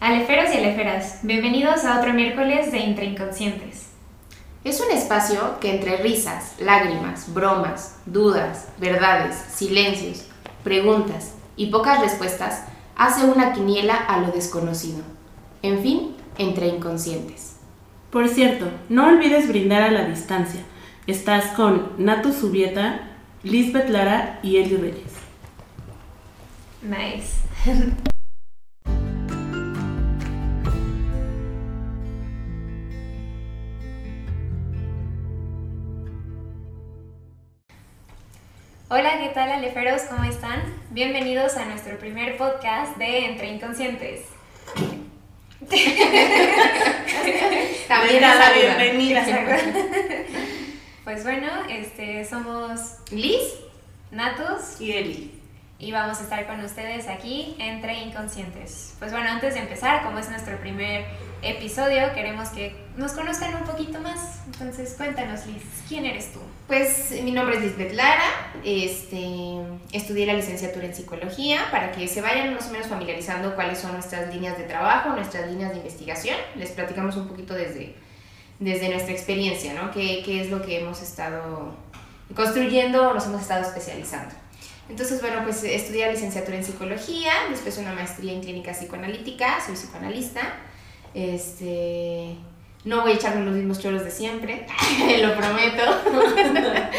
[0.00, 3.90] Aleferos y aleferas, bienvenidos a otro miércoles de Entre Inconscientes.
[4.64, 10.24] Es un espacio que entre risas, lágrimas, bromas, dudas, verdades, silencios,
[10.64, 12.64] preguntas y pocas respuestas
[12.96, 15.02] hace una quiniela a lo desconocido.
[15.60, 17.56] En fin, entre inconscientes.
[18.10, 20.62] Por cierto, no olvides brindar a la distancia.
[21.06, 23.02] Estás con Nato Subieta,
[23.42, 25.12] Lisbeth Lara y Eli Reyes.
[26.80, 28.00] Nice.
[38.92, 40.02] Hola, ¿qué tal aleferos?
[40.10, 40.64] ¿Cómo están?
[40.90, 44.22] Bienvenidos a nuestro primer podcast de Entre Inconscientes.
[47.86, 49.24] También a la bienvenida.
[51.04, 53.60] Pues bueno, este, somos Liz
[54.10, 55.39] Natos Y Eli.
[55.80, 58.94] Y vamos a estar con ustedes aquí entre inconscientes.
[58.98, 61.06] Pues bueno, antes de empezar, como es nuestro primer
[61.40, 64.40] episodio, queremos que nos conozcan un poquito más.
[64.46, 66.40] Entonces, cuéntanos, Liz, ¿quién eres tú?
[66.66, 69.58] Pues mi nombre es Lisbeth Lara, este,
[69.92, 73.92] estudié la licenciatura en psicología para que se vayan más o menos familiarizando cuáles son
[73.92, 76.36] nuestras líneas de trabajo, nuestras líneas de investigación.
[76.56, 77.94] Les platicamos un poquito desde,
[78.58, 79.90] desde nuestra experiencia, ¿no?
[79.92, 81.74] ¿Qué, qué es lo que hemos estado
[82.36, 84.34] construyendo o nos hemos estado especializando?
[84.90, 90.40] Entonces, bueno, pues estudié licenciatura en psicología, después una maestría en clínica psicoanalítica, soy psicoanalista.
[91.14, 92.34] Este,
[92.84, 94.66] no voy a echarme los mismos choros de siempre,
[95.22, 95.82] lo prometo.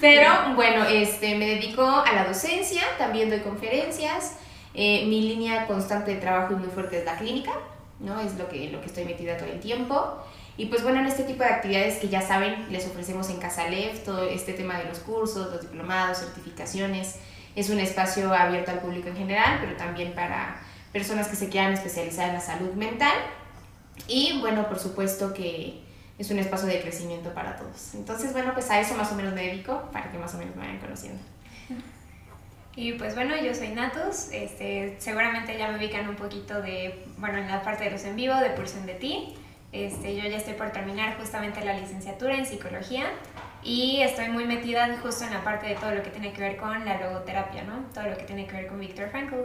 [0.00, 4.36] Pero bueno, este, me dedico a la docencia, también doy conferencias.
[4.74, 7.52] Eh, mi línea constante de trabajo y muy fuerte es la clínica,
[7.98, 8.20] ¿no?
[8.20, 10.22] Es lo que, lo que estoy metida todo el tiempo.
[10.56, 14.04] Y pues bueno, en este tipo de actividades que ya saben, les ofrecemos en Casalef,
[14.04, 17.16] todo este tema de los cursos, los diplomados, certificaciones.
[17.54, 20.60] Es un espacio abierto al público en general, pero también para
[20.92, 23.14] personas que se quieran especializar en la salud mental.
[24.08, 25.82] Y bueno, por supuesto que
[26.18, 27.94] es un espacio de crecimiento para todos.
[27.94, 30.54] Entonces, bueno, pues a eso más o menos me dedico, para que más o menos
[30.56, 31.20] me vayan conociendo.
[32.74, 37.36] Y pues bueno, yo soy Natus, este, seguramente ya me ubican un poquito de, bueno,
[37.36, 39.34] en la parte de los en vivo, de Pulsión de Ti.
[39.72, 43.04] Este, yo ya estoy por terminar justamente la licenciatura en psicología
[43.64, 46.56] y estoy muy metida justo en la parte de todo lo que tiene que ver
[46.56, 47.86] con la logoterapia, ¿no?
[47.94, 49.36] Todo lo que tiene que ver con Viktor Frankl.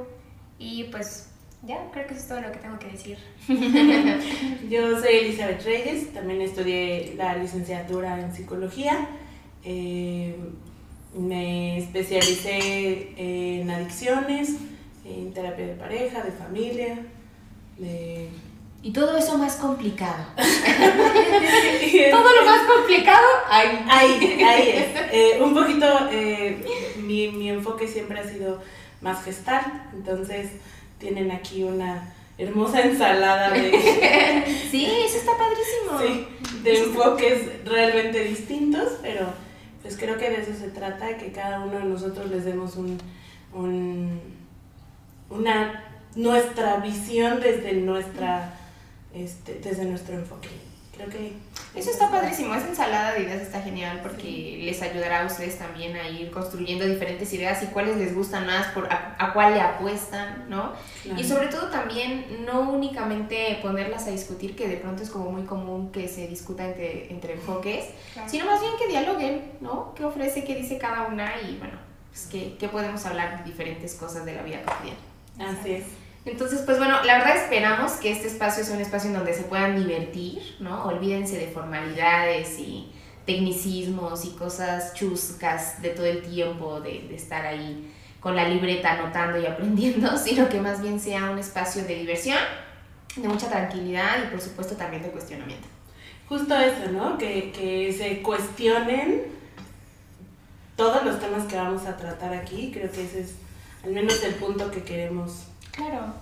[0.57, 1.29] Y pues
[1.63, 3.17] ya, creo que eso es todo lo que tengo que decir.
[4.69, 9.07] Yo soy Elizabeth Reyes, también estudié la licenciatura en psicología.
[9.63, 10.35] Eh,
[11.15, 13.13] me especialicé
[13.61, 14.57] en adicciones,
[15.05, 16.99] en terapia de pareja, de familia,
[17.77, 18.29] de...
[18.83, 20.23] Y todo eso más complicado.
[22.11, 24.87] Todo lo más complicado, ay, Ahí, ahí es.
[25.11, 26.63] Eh, un poquito, eh,
[27.01, 28.61] mi, mi enfoque siempre ha sido
[29.01, 29.61] más gestal,
[29.93, 30.51] entonces
[30.99, 33.71] tienen aquí una hermosa ensalada de,
[34.71, 35.99] Sí, eso está padrísimo.
[35.99, 36.27] sí,
[36.63, 39.25] de enfoques realmente distintos, pero
[39.81, 42.97] pues creo que de eso se trata, que cada uno de nosotros les demos un,
[43.53, 44.21] un-
[45.29, 45.83] una,
[46.15, 48.53] nuestra visión desde nuestra,
[49.13, 50.49] este, desde nuestro enfoque.
[50.95, 51.33] Creo que
[51.75, 55.95] Eso está padrísimo, esa ensalada de ideas está genial porque les ayudará a ustedes también
[55.95, 59.61] a ir construyendo diferentes ideas y cuáles les gustan más, por, a, a cuál le
[59.61, 60.73] apuestan, ¿no?
[61.03, 61.21] Claro.
[61.21, 65.43] Y sobre todo también no únicamente ponerlas a discutir, que de pronto es como muy
[65.43, 68.27] común que se discuta entre, entre enfoques, Claro.
[68.27, 69.93] sino más bien que dialoguen, ¿no?
[69.93, 71.75] ¿Qué ofrece, qué dice cada una y bueno,
[72.09, 75.51] pues qué, qué podemos hablar de diferentes cosas de la vida cotidiana.
[75.59, 75.83] Así es.
[76.27, 79.43] Entonces, pues bueno, la verdad esperamos que este espacio sea un espacio en donde se
[79.43, 80.83] puedan divertir, ¿no?
[80.85, 82.91] Olvídense de formalidades y
[83.25, 88.91] tecnicismos y cosas chuscas de todo el tiempo, de, de estar ahí con la libreta
[88.91, 92.39] anotando y aprendiendo, sino que más bien sea un espacio de diversión,
[93.15, 95.67] de mucha tranquilidad y por supuesto también de cuestionamiento.
[96.27, 97.17] Justo eso, ¿no?
[97.17, 99.23] Que, que se cuestionen
[100.75, 102.71] todos los temas que vamos a tratar aquí.
[102.73, 103.35] Creo que ese es
[103.85, 106.13] al menos el punto que queremos Claro.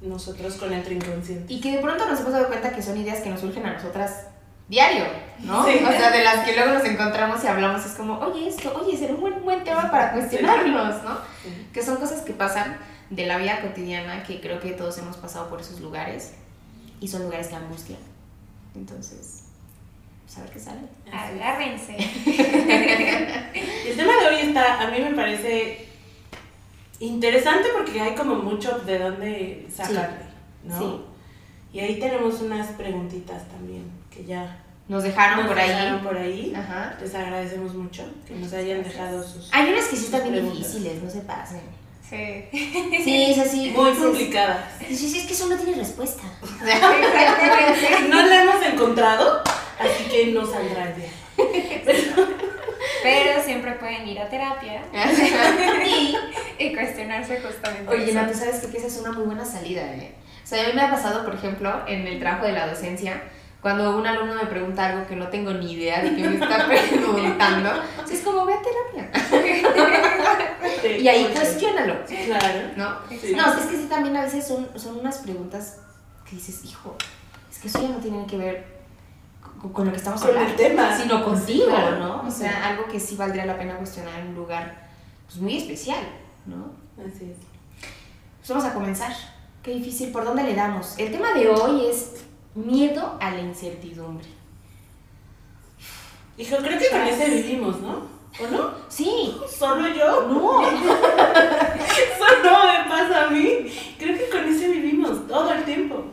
[0.00, 1.52] nosotros con el inconsciente.
[1.52, 3.74] Y que de pronto nos hemos dado cuenta que son ideas que nos surgen a
[3.74, 4.26] nosotras
[4.68, 5.04] diario,
[5.40, 5.64] ¿no?
[5.64, 5.78] Sí.
[5.84, 8.96] O sea, de las que luego nos encontramos y hablamos, es como, oye, esto, oye,
[8.96, 11.18] será un buen, buen tema para cuestionarnos, ¿no?
[11.42, 11.68] Sí.
[11.72, 12.78] Que son cosas que pasan
[13.10, 16.32] de la vida cotidiana, que creo que todos hemos pasado por esos lugares,
[17.00, 18.00] y son lugares que angustian.
[18.74, 19.44] Entonces,
[20.24, 20.80] pues a ver qué sale.
[21.12, 21.96] Agárrense.
[23.86, 25.88] El tema de hoy está, a mí me parece
[27.00, 30.26] interesante porque hay como mucho de dónde sacarle,
[30.64, 30.78] ¿no?
[30.78, 31.00] Sí.
[31.72, 35.68] Y ahí tenemos unas preguntitas también que ya Nos dejaron nos por ahí.
[35.68, 36.54] dejaron por ahí.
[36.56, 36.96] Ajá.
[37.00, 39.50] Les agradecemos mucho que nos hayan dejado sus...
[39.52, 41.60] Hay unas que sí están bien difíciles, no se pasen.
[42.08, 42.44] Sí.
[43.02, 43.72] Sí, es así.
[43.76, 44.70] Muy dices- complicada.
[44.88, 46.22] dices, es que eso no tiene respuesta.
[46.64, 48.08] Exactamente.
[48.08, 49.42] No la hemos encontrado,
[49.78, 51.10] así que no saldrá el día.
[51.84, 51.98] Pero
[53.44, 54.82] siempre pueden ir a terapia
[55.84, 56.16] y,
[56.58, 58.20] y cuestionarse justamente oye, eso.
[58.22, 60.14] no, tú sabes que que esa es una muy buena salida, ¿eh?
[60.44, 63.20] O sea, a mí me ha pasado, por ejemplo, en el trabajo de la docencia,
[63.60, 66.66] cuando un alumno me pregunta algo que no tengo ni idea de qué me está
[66.68, 67.70] preguntando,
[68.10, 69.10] es como, ve a terapia.
[71.00, 72.70] Y ahí cuestiónalo, Claro.
[72.76, 72.98] ¿no?
[73.10, 73.34] Sí.
[73.34, 75.78] No, es que sí, también a veces son, son unas preguntas
[76.28, 76.96] que dices, hijo,
[77.50, 78.75] es que eso ya no tiene que ver
[79.72, 80.96] con, lo que estamos Con el hablando, tema.
[80.96, 81.98] sino contigo, Claro.
[81.98, 82.22] ¿no?
[82.26, 84.88] O sea, algo que sí valdría la pena cuestionar en un lugar
[85.26, 86.04] pues, muy especial,
[86.46, 86.70] ¿no?
[86.98, 87.36] Así es.
[88.38, 89.12] Pues vamos a comenzar.
[89.62, 90.96] Qué difícil, ¿por dónde le damos?
[90.98, 92.12] El tema de hoy es
[92.54, 94.26] miedo a la incertidumbre.
[96.38, 98.16] Hijo, creo que con ese vivimos, ¿no?
[98.38, 98.70] ¿O no?
[98.88, 100.28] Sí, ¿Solo yo?
[100.28, 100.62] no.
[100.68, 103.72] Eso no me pasa a mí.
[103.98, 106.04] Creo que con ese vivimos todo el tiempo.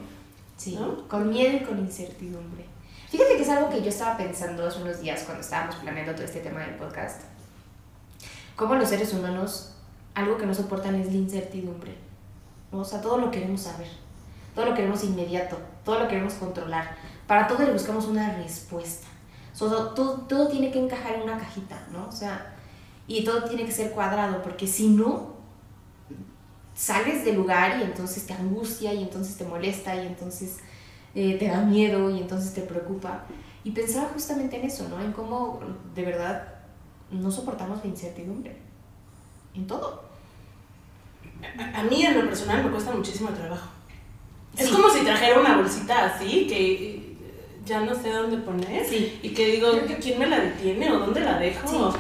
[0.56, 1.06] Sí, ¿No?
[1.10, 2.66] con miedo y con incertidumbre.
[3.14, 6.24] Fíjate que es algo que yo estaba pensando hace unos días cuando estábamos planeando todo
[6.26, 7.22] este tema del podcast.
[8.56, 9.76] Cómo los seres humanos,
[10.16, 11.94] algo que no soportan es la incertidumbre.
[12.72, 13.88] O sea, todo lo queremos saber,
[14.56, 16.96] todo lo queremos inmediato, todo lo queremos controlar.
[17.28, 19.06] Para todo le buscamos una respuesta.
[19.60, 22.08] Todo, todo tiene que encajar en una cajita, ¿no?
[22.08, 22.56] O sea,
[23.06, 25.36] y todo tiene que ser cuadrado, porque si no,
[26.74, 30.58] sales del lugar y entonces te angustia y entonces te molesta y entonces
[31.16, 33.24] eh, te da miedo y entonces te preocupa.
[33.64, 35.00] Y pensaba justamente en eso, ¿no?
[35.02, 35.60] En cómo
[35.96, 36.56] de verdad
[37.12, 38.58] no soportamos la incertidumbre.
[39.54, 40.04] En todo.
[41.58, 43.70] A, a mí en lo personal me cuesta muchísimo trabajo.
[44.58, 44.74] Es Sí.
[44.74, 47.18] como si trajera una bolsita así que eh,
[47.66, 49.20] ya no sé dónde poner Sí.
[49.24, 49.68] y que digo,
[50.02, 51.68] ¿quién me la detiene o dónde la dejo?
[51.68, 51.98] Sí.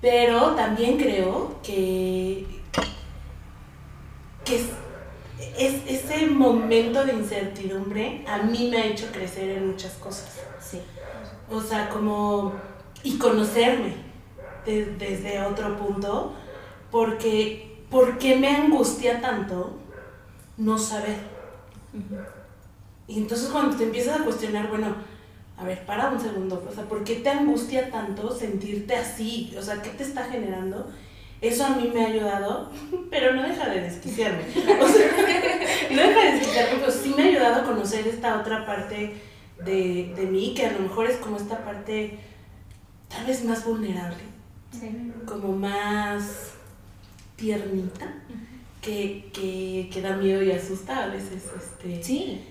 [0.00, 2.46] Pero también creo que,
[4.44, 4.64] que
[5.38, 10.28] es, es- ese momento de incertidumbre a mí me ha hecho crecer en muchas cosas.
[10.60, 10.80] Sí.
[11.50, 12.54] O sea, como.
[13.02, 13.94] y conocerme
[14.64, 16.32] de- desde otro punto,
[16.90, 17.70] porque.
[17.90, 19.78] ¿Por qué me angustia tanto
[20.56, 21.16] no saber?
[23.06, 24.96] Y entonces cuando te empiezas a cuestionar, bueno,
[25.56, 29.54] a ver, para un segundo, o sea, ¿por qué te angustia tanto sentirte así?
[29.56, 30.90] O sea, ¿qué te está generando?
[31.48, 32.70] Eso a mí me ha ayudado,
[33.10, 34.42] pero no deja de desquiciarme.
[34.80, 35.10] O sea,
[35.90, 39.14] no deja de desquiciarme, pero sí me ha ayudado a conocer esta otra parte
[39.64, 42.18] de, de mí, que a lo mejor es como esta parte
[43.08, 44.22] tal vez más vulnerable,
[45.26, 46.52] como más
[47.36, 48.12] tiernita,
[48.80, 52.44] que, que, que da miedo y asusta a veces este, Sí.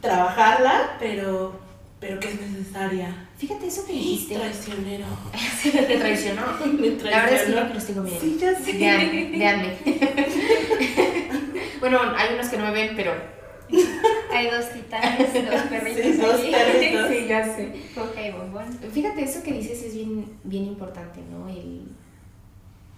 [0.00, 1.58] trabajarla, pero,
[2.00, 3.28] pero que es necesaria.
[3.38, 4.34] Fíjate eso que dijiste.
[4.36, 5.06] Traicionero.
[5.62, 6.42] Te traicionó.
[6.78, 7.84] Me La verdad es que yo traicionó.
[7.86, 8.20] tengo bien.
[8.20, 8.72] Sí, ya sé.
[8.72, 9.76] Vean, véanme.
[11.80, 13.12] bueno, hay unos que no me ven, pero.
[14.32, 16.50] Hay dos titanes, dos perritos Sí, dos aquí.
[16.52, 17.08] perritos.
[17.08, 17.82] Sí, ya sé.
[18.28, 18.78] Y bombón.
[18.92, 21.48] Fíjate, eso que dices es bien, bien importante, ¿no?
[21.48, 21.88] El,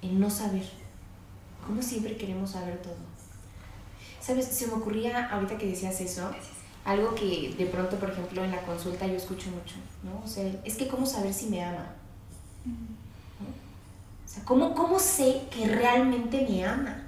[0.02, 0.64] el no saber.
[1.66, 2.96] ¿Cómo siempre queremos saber todo?
[4.20, 4.46] ¿Sabes?
[4.46, 6.30] Se me ocurría, ahorita que decías eso,
[6.88, 10.22] algo que de pronto, por ejemplo, en la consulta yo escucho mucho, ¿no?
[10.24, 11.84] O sea, es que ¿cómo saber si me ama?
[12.64, 13.46] ¿No?
[14.24, 17.02] O sea, ¿cómo, ¿cómo sé que realmente me ama?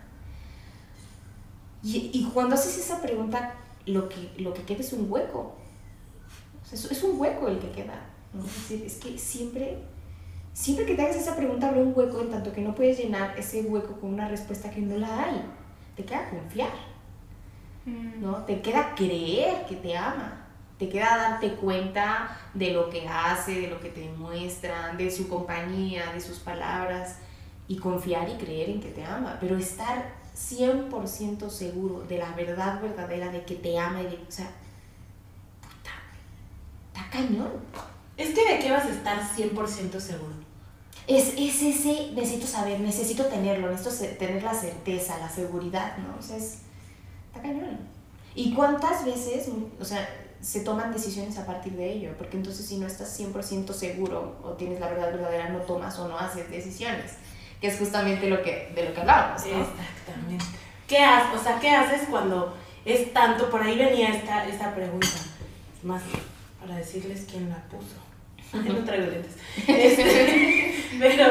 [1.82, 3.54] Y, y cuando haces esa pregunta,
[3.86, 5.56] lo que, lo que queda es un hueco.
[6.62, 8.04] O sea, es, es un hueco el que queda.
[8.34, 8.44] ¿no?
[8.44, 9.78] Es decir, es que siempre,
[10.52, 13.38] siempre que te hagas esa pregunta habrá un hueco en tanto que no puedes llenar
[13.38, 15.42] ese hueco con una respuesta que no la hay.
[15.96, 16.89] Te queda confiar,
[17.84, 18.22] Mm.
[18.22, 18.44] ¿no?
[18.44, 20.46] Te queda creer que te ama.
[20.78, 25.28] Te queda darte cuenta de lo que hace, de lo que te muestra, de su
[25.28, 27.18] compañía, de sus palabras
[27.68, 29.36] y confiar y creer en que te ama.
[29.40, 34.30] Pero estar 100% seguro de la verdad verdadera de que te ama y de, o
[34.30, 34.50] sea,
[35.60, 35.90] puta,
[36.88, 37.50] está cañón.
[38.16, 40.34] Es que de qué vas a estar 100% seguro.
[41.06, 46.16] Es, es ese, necesito saber, necesito tenerlo, necesito tener la certeza, la seguridad, ¿no?
[46.18, 46.60] O sea, es,
[47.30, 47.78] está cañón.
[48.34, 49.48] ¿Y cuántas veces,
[49.80, 50.08] o sea,
[50.40, 52.10] se toman decisiones a partir de ello?
[52.16, 56.08] Porque entonces si no estás 100% seguro o tienes la verdad verdadera, no tomas o
[56.08, 57.12] no haces decisiones,
[57.60, 59.60] que es justamente lo que, de lo que hablábamos, ¿no?
[59.60, 60.44] Exactamente.
[60.86, 61.40] ¿Qué haces?
[61.40, 63.50] O sea, ¿qué haces cuando es tanto?
[63.50, 65.06] Por ahí venía esta, esta pregunta.
[65.06, 66.02] Es más,
[66.60, 67.96] para decirles quién la puso.
[68.52, 69.36] No traigo lentes.
[69.68, 71.26] Este, pero,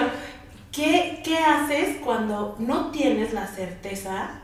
[0.71, 4.41] ¿qué, ¿qué haces cuando no tienes la certeza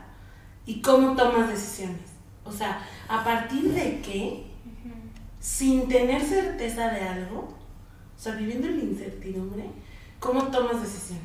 [0.66, 2.12] y cómo tomas decisiones?
[2.44, 4.46] O sea, ¿a partir de qué,
[5.40, 7.48] sin tener certeza de algo,
[8.14, 9.64] o sea, viviendo en la incertidumbre,
[10.18, 11.24] cómo tomas decisiones?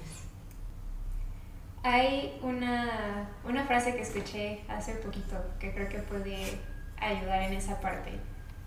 [1.83, 6.60] Hay una, una frase que escuché hace poquito que creo que puede
[6.98, 8.12] ayudar en esa parte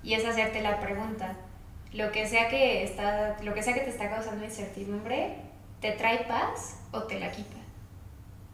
[0.02, 1.36] y es hacerte la pregunta,
[1.92, 5.36] lo que sea que, está, lo que, sea que te está causando incertidumbre,
[5.80, 7.56] ¿te trae paz o te la quita?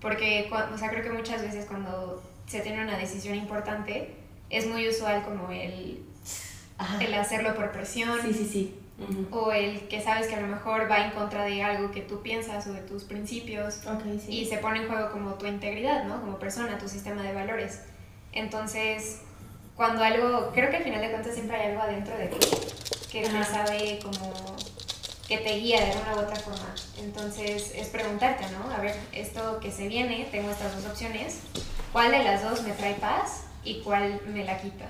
[0.00, 4.14] Porque, o sea, creo que muchas veces cuando se tiene una decisión importante,
[4.48, 6.02] es muy usual como el,
[7.00, 8.18] el hacerlo por presión.
[8.22, 8.74] Sí, sí, sí.
[9.30, 12.20] O el que sabes que a lo mejor va en contra de algo que tú
[12.20, 13.80] piensas o de tus principios.
[14.28, 16.20] Y se pone en juego como tu integridad, ¿no?
[16.20, 17.80] Como persona, tu sistema de valores.
[18.32, 19.20] Entonces,
[19.74, 22.36] cuando algo, creo que al final de cuentas siempre hay algo adentro de ti
[23.10, 24.56] que te sabe como
[25.30, 26.74] que te guía de una u otra forma.
[26.98, 28.74] Entonces es preguntarte, ¿no?
[28.74, 31.38] A ver, esto que se viene, tengo estas dos opciones,
[31.92, 34.86] ¿cuál de las dos me trae paz y cuál me la quita?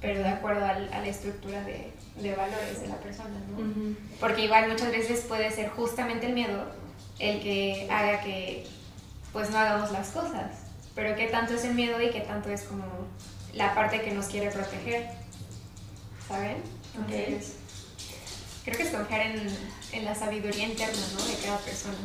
[0.00, 3.94] Pero de acuerdo a la estructura de, de valores de la persona, ¿no?
[4.18, 6.66] Porque igual muchas veces puede ser justamente el miedo
[7.20, 8.66] el que haga que
[9.32, 10.50] pues no hagamos las cosas.
[10.96, 12.84] Pero qué tanto es el miedo y qué tanto es como
[13.52, 15.08] la parte que nos quiere proteger.
[16.26, 16.56] ¿Saben?
[16.96, 17.54] Entonces,
[18.64, 19.46] creo que es confiar en,
[19.92, 21.24] en, la sabiduría interna, ¿no?
[21.24, 21.96] De cada persona.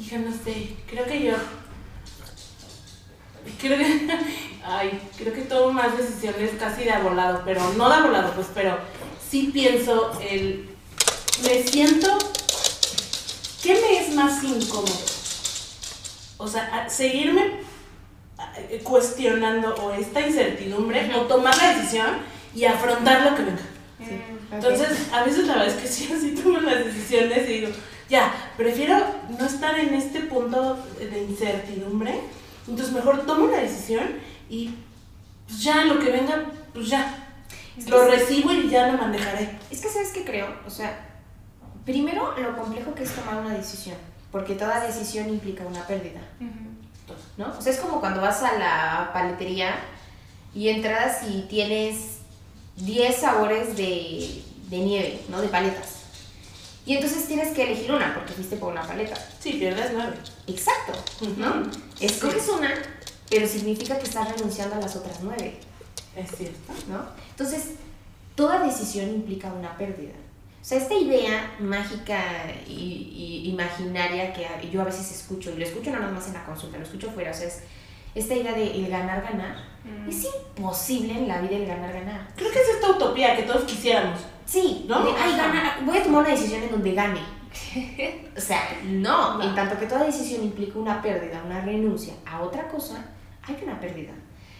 [0.00, 1.34] Hija, no sé, creo que yo...
[3.60, 4.08] Creo que,
[4.64, 8.78] ay, creo que tomo más decisiones casi de volado, pero no de volado, pues, pero
[9.28, 10.68] sí pienso el...
[11.42, 12.18] Me siento...
[13.62, 14.98] ¿Qué me es más incómodo?
[16.38, 17.60] O sea, seguirme
[18.84, 22.18] cuestionando o esta incertidumbre o tomar la decisión
[22.54, 23.62] y afrontar lo que venga.
[23.98, 27.68] Mm, Entonces, a veces la verdad es que sí, así tomo las decisiones y digo,
[28.08, 28.98] ya, prefiero
[29.38, 32.20] no estar en este punto de incertidumbre,
[32.66, 34.04] entonces mejor tomo la decisión
[34.48, 34.74] y
[35.46, 37.26] pues ya lo que venga, pues ya,
[37.86, 39.58] lo recibo y ya lo manejaré.
[39.70, 40.48] Es que, ¿sabes qué creo?
[40.66, 41.06] O sea,
[41.84, 43.96] primero lo complejo que es tomar una decisión,
[44.32, 46.20] porque toda decisión implica una pérdida.
[47.36, 47.56] ¿no?
[47.56, 49.76] O sea, es como cuando vas a la paletería
[50.54, 52.17] y entras y tienes
[52.78, 55.40] 10 sabores de, nieve, ¿no?
[55.40, 55.96] De paletas.
[56.86, 59.16] Y entonces tienes que elegir una porque fuiste por una paleta.
[59.40, 60.16] Sí, pierdes nueve.
[60.46, 60.92] Exacto,
[61.36, 61.70] ¿no?
[62.00, 62.70] Escoges una,
[63.28, 65.58] pero significa que estás renunciando a las otras nueve.
[66.16, 66.72] Es cierto.
[66.88, 67.06] ¿No?
[67.30, 67.72] Entonces,
[68.34, 70.14] toda decisión implica una pérdida.
[70.60, 72.20] O sea, esta idea mágica
[72.66, 76.44] y, imaginaria que yo a veces escucho, y lo escucho no nada más en la
[76.44, 77.60] consulta, lo escucho fuera, o sea, es
[78.14, 79.56] esta idea de el ganar-ganar.
[79.84, 80.08] Mm.
[80.08, 82.28] Es imposible en la vida el ganar-ganar.
[82.36, 84.20] Creo que es esta utopía que todos quisiéramos.
[84.44, 84.96] Sí, ¿no?
[84.96, 87.20] ay, ganar, voy a tomar una decisión en donde gane.
[88.36, 89.42] o sea, no.
[89.42, 93.04] En tanto que toda decisión implica una pérdida, una renuncia a otra cosa,
[93.42, 94.12] hay una pérdida.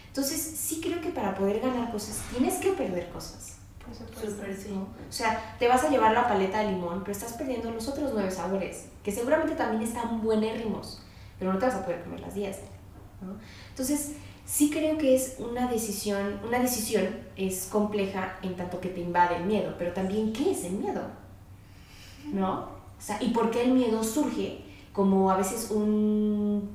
[0.07, 3.59] Entonces, sí creo que para poder ganar cosas tienes que perder cosas.
[3.91, 4.71] Súper, sí.
[4.71, 8.11] O sea, te vas a llevar la paleta de limón, pero estás perdiendo los otros
[8.13, 11.01] nueve sabores, que seguramente también están buenérrimos,
[11.39, 12.57] pero no te vas a poder comer las diez.
[13.21, 13.37] ¿No?
[13.69, 14.13] Entonces,
[14.45, 19.37] sí creo que es una decisión, una decisión es compleja en tanto que te invade
[19.37, 21.01] el miedo, pero también ¿qué es el miedo?
[22.33, 22.59] ¿No?
[22.97, 24.61] O sea, ¿y por qué el miedo surge
[24.93, 26.69] como a veces un,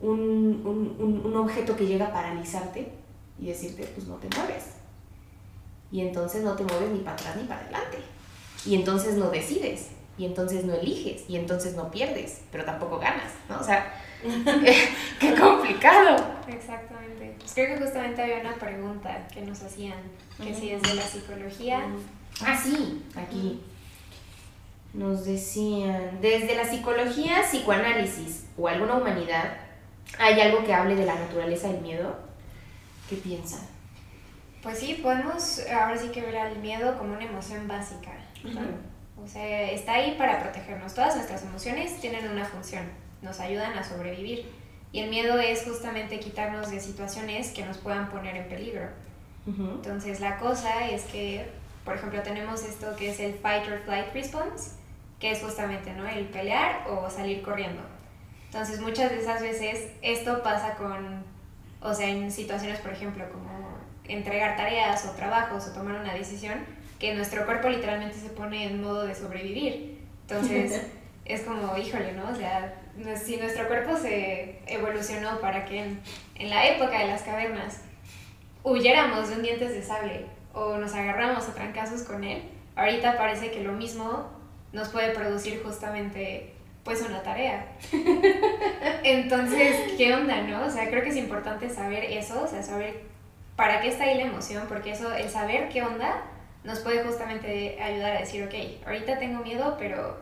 [0.00, 2.92] un, un, un objeto que llega a paralizarte
[3.40, 4.74] y decirte, pues no te mueves?
[5.94, 7.98] y entonces no te mueves ni para atrás ni para adelante.
[8.66, 13.30] Y entonces no decides, y entonces no eliges, y entonces no pierdes, pero tampoco ganas,
[13.48, 13.60] ¿no?
[13.60, 13.94] O sea,
[15.20, 16.16] qué, complicado.
[16.48, 17.34] Exactamente.
[17.38, 19.98] Pues creo que justamente había una pregunta que nos hacían,
[20.42, 21.82] que si es de la psicología.
[22.44, 23.60] Ah, sí, aquí.
[24.92, 29.56] Nos decían, desde la psicología, psicoanálisis o alguna humanidad,
[30.18, 32.16] ¿hay algo que hable de la naturaleza del miedo?
[33.08, 33.60] ¿Qué piensan?
[34.62, 38.12] Pues sí, podemos ahora sí que ver al miedo como una emoción básica.
[39.22, 40.94] O sea, está ahí para protegernos.
[40.94, 42.84] Todas nuestras emociones tienen una función,
[43.24, 44.46] nos ayudan a sobrevivir.
[44.92, 48.88] Y el miedo es justamente quitarnos de situaciones que nos puedan poner en peligro.
[49.46, 51.46] Entonces la cosa es que,
[51.84, 54.70] por ejemplo, tenemos esto que es el fight or flight response,
[55.18, 56.06] que es justamente ¿no?
[56.06, 57.82] el pelear o salir corriendo.
[58.46, 61.24] Entonces muchas de esas veces esto pasa con,
[61.82, 66.60] o sea, en situaciones, por ejemplo, como entregar tareas o trabajos o tomar una decisión,
[66.98, 69.98] que nuestro cuerpo literalmente se pone en modo de sobrevivir.
[70.22, 70.86] Entonces,
[71.24, 72.30] es como, híjole, ¿no?
[72.30, 72.80] O sea,
[73.22, 77.80] si nuestro cuerpo se evolucionó para que en, la época de las cavernas
[78.62, 82.42] huyéramos de un dientes de sable o nos agarramos a trancazos con él,
[82.76, 84.28] ahorita parece que lo mismo
[84.72, 86.52] nos puede producir justamente
[86.84, 87.66] pues una tarea.
[89.02, 90.66] Entonces, ¿qué onda, no?
[90.66, 93.14] O sea, creo que es importante saber eso, o sea, saber
[93.56, 94.64] ¿para qué está ahí la emoción?
[94.68, 96.22] Porque eso, el saber qué onda,
[96.64, 100.18] nos puede justamente ayudar a decir, ok, ahorita tengo miedo, pero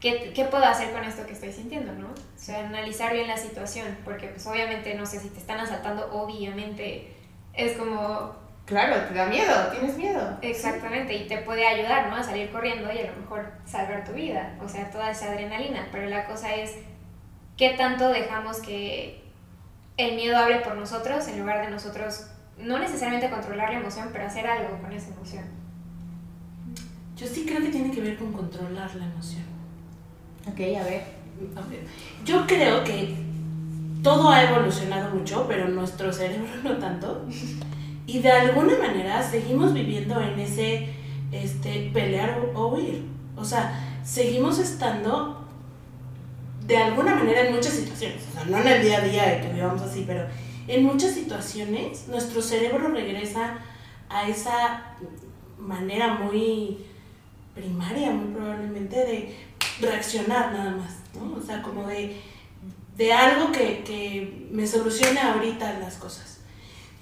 [0.00, 2.08] ¿qué, ¿qué, puedo hacer con esto que estoy sintiendo, no?
[2.08, 6.10] O sea, analizar bien la situación, porque pues obviamente, no sé, si te están asaltando,
[6.12, 7.14] obviamente
[7.54, 8.34] es como...
[8.66, 10.38] Claro, te da miedo, tienes miedo.
[10.42, 12.16] Exactamente, y te puede ayudar, ¿no?
[12.16, 15.86] A salir corriendo y a lo mejor salvar tu vida, o sea, toda esa adrenalina,
[15.92, 16.74] pero la cosa es,
[17.56, 19.22] ¿qué tanto dejamos que
[19.96, 22.26] el miedo hable por nosotros en lugar de nosotros,
[22.58, 25.44] no necesariamente controlar la emoción, pero hacer algo con esa emoción?
[27.16, 29.55] Yo sí creo que tiene que ver con controlar la emoción.
[30.46, 31.16] Ok, a ver.
[32.24, 33.14] Yo creo que
[34.02, 37.24] todo ha evolucionado mucho, pero nuestro cerebro no tanto.
[38.06, 40.90] Y de alguna manera seguimos viviendo en ese
[41.32, 43.04] este, pelear o, huir.
[43.36, 45.44] O sea, seguimos estando
[46.66, 48.22] de alguna manera en muchas situaciones.
[48.30, 50.24] O sea, no en el día a día de que vivamos así, pero
[50.68, 53.58] en muchas situaciones nuestro cerebro regresa
[54.08, 54.94] a esa
[55.58, 56.78] manera muy
[57.54, 59.36] primaria, muy probablemente, de
[59.80, 61.36] reaccionar nada más, ¿no?
[61.36, 62.20] O sea, como de,
[62.96, 66.38] de algo que, que me solucione ahorita las cosas.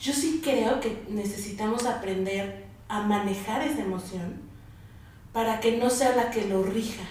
[0.01, 4.43] Yo sí creo que necesitamos aprender a manejar esa emoción
[5.33, 7.05] para que no sea la que lo rija.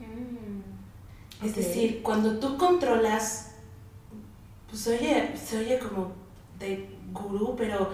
[0.00, 3.52] Mm, es decir, cuando tú controlas,
[4.68, 6.12] pues oye, se oye como
[6.58, 7.92] de gurú, pero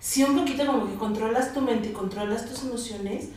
[0.00, 3.28] sí un poquito como que controlas tu mente y controlas tus emociones,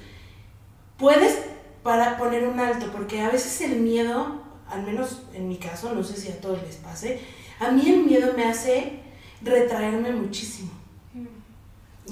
[0.98, 1.46] puedes
[1.88, 6.04] para poner un alto, porque a veces el miedo, al menos en mi caso, no
[6.04, 7.22] sé si a todos les pase,
[7.62, 9.00] a mí el miedo me hace
[9.42, 10.70] retraerme muchísimo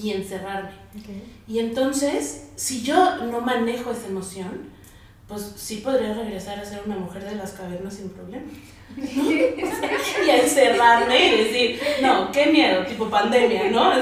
[0.02, 0.72] y encerrarme.
[1.46, 4.70] Y entonces, si yo no manejo esa emoción,
[5.28, 8.46] pues sí podría regresar a ser una mujer de las cavernas sin problema.
[8.98, 13.94] y a encerrarme y decir, no, qué miedo, tipo pandemia, ¿no?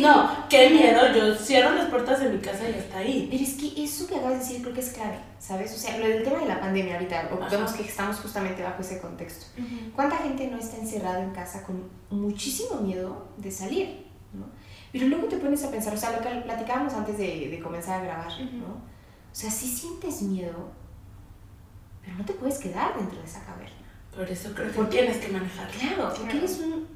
[0.00, 3.28] No, qué miedo, yo cierro las puertas de mi casa y está ahí.
[3.30, 5.74] Pero es que eso que acabas de decir creo que es clave, ¿sabes?
[5.74, 9.00] O sea, lo del tema de la pandemia ahorita, vemos que estamos justamente bajo ese
[9.00, 9.46] contexto.
[9.94, 14.46] ¿Cuánta gente no está encerrada en casa con muchísimo miedo de salir, ¿no?
[14.92, 18.00] Pero luego te pones a pensar, o sea, lo que platicábamos antes de, de comenzar
[18.00, 18.97] a grabar, ¿no?
[19.32, 20.72] O sea, sí sientes miedo,
[22.02, 23.76] pero no te puedes quedar dentro de esa caverna.
[24.14, 25.70] Por eso creo que tienes que manejar.
[25.70, 26.86] Claro, porque eres un,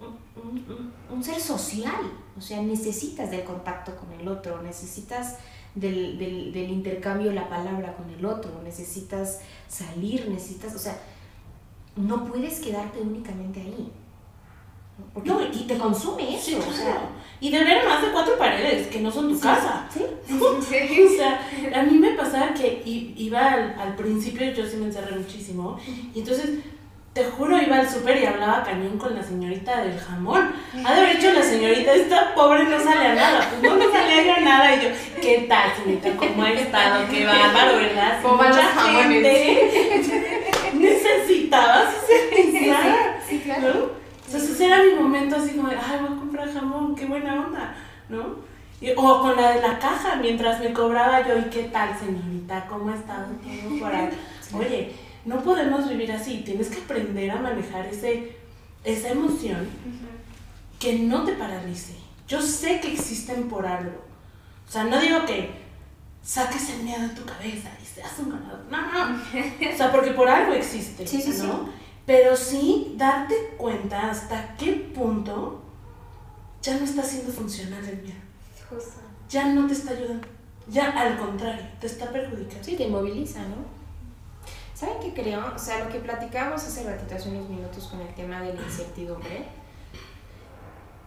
[0.00, 2.12] un, un, ser social.
[2.36, 5.36] O sea, necesitas del contacto con el otro, necesitas
[5.74, 10.98] del, del, del intercambio de la palabra con el otro, necesitas salir, necesitas, o sea,
[11.96, 13.92] no puedes quedarte únicamente ahí.
[15.24, 16.58] No, y te consume eso.
[16.58, 17.02] o sea,
[17.40, 19.86] y de ver más de cuatro paredes que no son tu casa.
[19.92, 20.02] ¿sí?
[20.30, 20.62] o
[21.16, 21.40] sea,
[21.74, 25.78] a mí me pasaba que iba al, al, principio, yo sí me encerré muchísimo,
[26.14, 26.50] y entonces
[27.12, 30.50] te juro, iba al súper y hablaba cañón con la señorita del jamón.
[30.82, 33.50] Ha de haber dicho la señorita, esta pobre no sale a nada.
[33.50, 34.74] Pues no me salía yo nada.
[34.74, 34.88] Y yo,
[35.20, 36.16] ¿qué tal, señorita?
[36.16, 37.06] ¿Cómo ha estado?
[37.10, 38.22] Qué bárbaro, ¿verdad?
[38.22, 40.00] Mucha gente
[40.72, 43.20] necesitaba socializar.
[43.28, 43.74] Sí, sí, claro.
[43.74, 44.01] ¿no?
[44.32, 47.34] Entonces ese era mi momento así como de, ay, voy a comprar jamón, qué buena
[47.34, 47.74] onda,
[48.08, 48.36] ¿no?
[48.80, 52.66] Y, o con la de la caja, mientras me cobraba yo, ¿y qué tal, señorita?
[52.66, 54.08] ¿Cómo ha estado todo por ahí?
[54.54, 54.92] Oye,
[55.26, 58.38] no podemos vivir así, tienes que aprender a manejar ese,
[58.84, 59.68] esa emoción
[60.80, 61.94] que no te paralice.
[62.26, 64.02] Yo sé que existen por algo.
[64.66, 65.50] O sea, no digo que
[66.22, 68.60] saques el miedo de tu cabeza y seas un ganador.
[68.70, 69.20] No, no.
[69.74, 71.06] O sea, porque por algo existe.
[71.06, 71.81] Sí, sí, ¿no?
[72.06, 75.62] Pero sí darte cuenta hasta qué punto
[76.62, 78.18] ya no está haciendo funcionar el miedo.
[79.28, 80.26] Ya no te está ayudando.
[80.68, 82.62] Ya al contrario, te está perjudicando.
[82.62, 83.56] Sí, te inmoviliza, ¿no?
[84.74, 85.54] ¿Saben qué creo?
[85.54, 88.62] O sea, lo que platicábamos hace ratito, hace unos minutos con el tema de la
[88.62, 89.46] incertidumbre,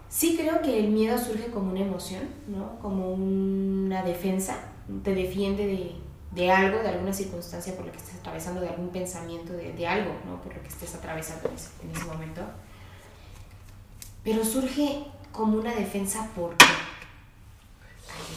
[0.10, 2.80] sí creo que el miedo surge como una emoción, ¿no?
[2.80, 4.58] Como una defensa,
[5.04, 5.96] te defiende de,
[6.36, 10.13] de algo, de alguna circunstancia por la que estés atravesando, de algún pensamiento, de, algo,
[10.26, 10.41] ¿no?
[10.41, 12.41] Por lo que estés atravesando en ese, en ese momento.
[14.24, 16.65] Pero surge como una defensa porque,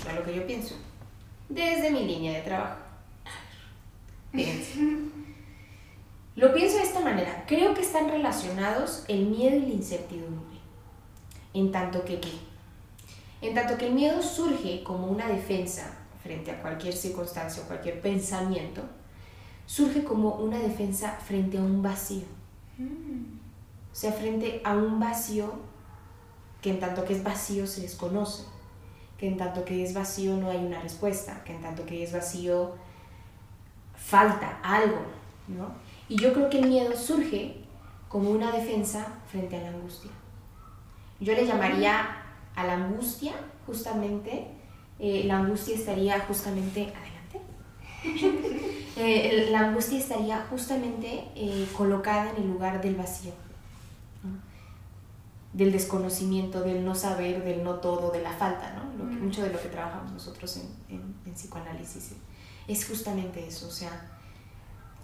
[0.08, 0.76] es lo que yo pienso,
[1.48, 2.76] desde mi línea de trabajo.
[4.30, 4.78] Fíjense.
[6.36, 7.44] Lo pienso de esta manera.
[7.48, 10.58] Creo que están relacionados el miedo y la incertidumbre.
[11.52, 12.32] En tanto que qué.
[13.40, 15.97] En tanto que el miedo surge como una defensa
[16.28, 18.82] frente a cualquier circunstancia o cualquier pensamiento,
[19.64, 22.26] surge como una defensa frente a un vacío.
[22.78, 25.54] O sea, frente a un vacío
[26.60, 28.44] que en tanto que es vacío se desconoce,
[29.16, 32.12] que en tanto que es vacío no hay una respuesta, que en tanto que es
[32.12, 32.74] vacío
[33.96, 35.00] falta algo,
[35.48, 35.72] ¿no?
[36.10, 37.56] Y yo creo que el miedo surge
[38.10, 40.10] como una defensa frente a la angustia.
[41.20, 42.06] Yo le llamaría
[42.54, 43.32] a la angustia
[43.64, 44.57] justamente,
[44.98, 47.08] eh, la angustia estaría justamente adelante.
[49.00, 53.30] Eh, la angustia estaría justamente eh, colocada en el lugar del vacío,
[55.52, 59.04] del desconocimiento, del no saber, del no todo, de la falta, ¿no?
[59.04, 62.14] Lo que, mucho de lo que trabajamos nosotros en, en, en psicoanálisis
[62.66, 64.10] es justamente eso, o sea,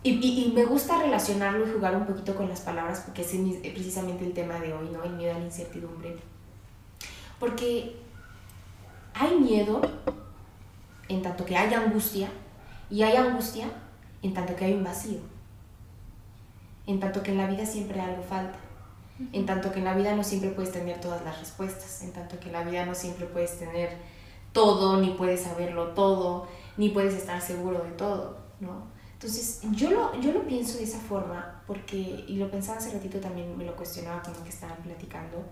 [0.02, 3.28] y, y, me gusta relacionarlo y jugar un poquito con las palabras porque es
[3.72, 5.02] precisamente el tema de hoy, ¿no?
[5.02, 6.16] El miedo a la incertidumbre.
[7.40, 8.03] Porque
[9.14, 9.80] hay miedo
[11.08, 12.28] en tanto que hay angustia
[12.90, 13.66] y hay angustia
[14.22, 15.20] en tanto que hay un vacío.
[16.86, 18.58] En tanto que en la vida siempre algo falta.
[19.32, 22.02] En tanto que en la vida no siempre puedes tener todas las respuestas.
[22.02, 23.96] En tanto que en la vida no siempre puedes tener
[24.52, 26.46] todo, ni puedes saberlo todo,
[26.76, 28.94] ni puedes estar seguro de todo, ¿no?
[29.14, 33.18] Entonces, yo lo, yo lo pienso de esa forma, porque, y lo pensaba hace ratito
[33.20, 35.44] también, me lo cuestionaba con lo que estaban platicando,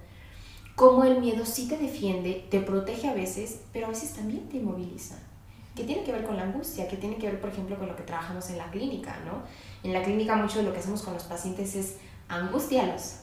[0.75, 4.59] cómo el miedo sí te defiende, te protege a veces, pero a veces también te
[4.59, 5.17] inmoviliza.
[5.75, 7.97] Que tiene que ver con la angustia, que tiene que ver, por ejemplo, con lo
[7.97, 9.43] que trabajamos en la clínica, ¿no?
[9.83, 11.97] En la clínica mucho de lo que hacemos con los pacientes es
[12.29, 13.17] angustialos,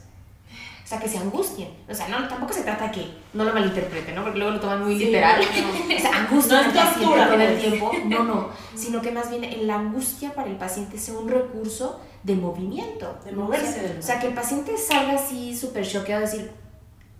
[0.90, 1.68] o sea, que se angustien.
[1.88, 4.24] O sea, no, tampoco se trata que no lo malinterpreten, ¿no?
[4.24, 5.40] Porque luego lo toman muy literal.
[5.40, 5.94] No.
[5.96, 7.92] o sea, angustia no paciente todo el tiempo.
[8.06, 8.48] No, no.
[8.74, 13.16] Sino que más bien la angustia para el paciente sea un recurso de movimiento.
[13.24, 13.98] De moverse.
[14.00, 16.50] O sea, que el paciente salga así súper choqueado, decir,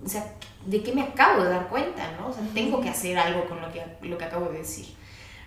[0.04, 0.34] o sea,
[0.66, 2.28] ¿de qué me acabo de dar cuenta, no?
[2.28, 4.86] O sea, tengo que hacer algo con lo que, lo que acabo de decir,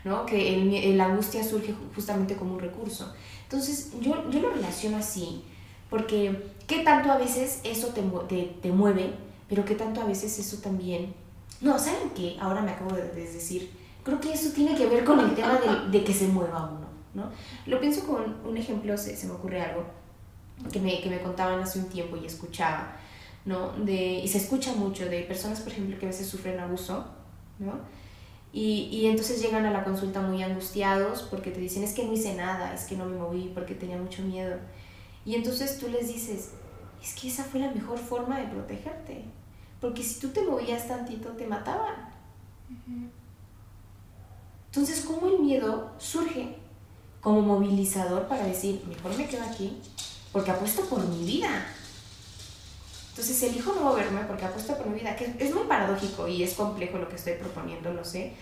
[0.04, 0.26] ¿no?
[0.26, 3.14] Que la angustia surge justamente como un recurso.
[3.44, 5.44] Entonces, yo, yo lo relaciono así,
[5.90, 9.14] porque qué tanto a veces eso te, te, te mueve,
[9.48, 11.14] pero qué tanto a veces eso también...
[11.62, 12.36] No, ¿saben qué?
[12.42, 13.72] Ahora me acabo de, decir,
[14.04, 16.88] creo que eso tiene que ver con el tema de, de, que se mueva uno,
[17.14, 17.32] ¿no?
[17.68, 19.86] Lo pienso con un ejemplo, se, se me ocurre algo
[20.72, 22.98] que me, que me contaban hace un tiempo y escuchaba,
[23.46, 23.74] ¿no?
[23.74, 27.06] De, y se escucha mucho de personas, por ejemplo, que a veces sufren abuso,
[27.60, 27.74] ¿no?
[28.52, 32.14] Y, y, entonces llegan a la consulta muy angustiados porque te dicen, es que no
[32.14, 34.58] hice nada, es que no me moví porque tenía mucho miedo.
[35.26, 36.52] Y entonces tú les dices,
[37.02, 39.24] es que esa fue la mejor forma de protegerte.
[39.82, 42.14] Porque si tú te movías tantito, te mataban.
[44.68, 46.56] Entonces, ¿cómo el miedo surge
[47.22, 49.78] como movilizador para decir, mejor me quedo aquí
[50.32, 51.66] porque apuesto por mi vida?
[53.14, 56.56] Entonces elijo no moverme porque apuesto por mi vida, que es muy paradójico y es
[56.56, 58.34] complejo lo que estoy proponiendo, lo sé,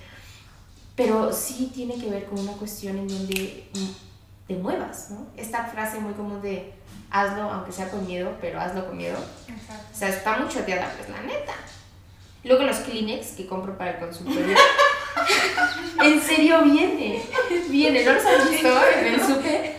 [0.95, 3.65] pero sí tiene que ver con una cuestión en donde
[4.47, 5.27] te muevas, ¿no?
[5.35, 6.71] Esta frase muy común de
[7.09, 9.17] hazlo aunque sea con miedo, pero hazlo con miedo.
[9.49, 9.87] Exacto.
[9.93, 11.53] O sea, está mucho choteada, pues la neta.
[12.45, 14.55] Luego los Kleenex que compro para el consultorio.
[16.01, 17.23] en serio viene.
[17.69, 19.70] Viene, ¿no los has visto en el súper?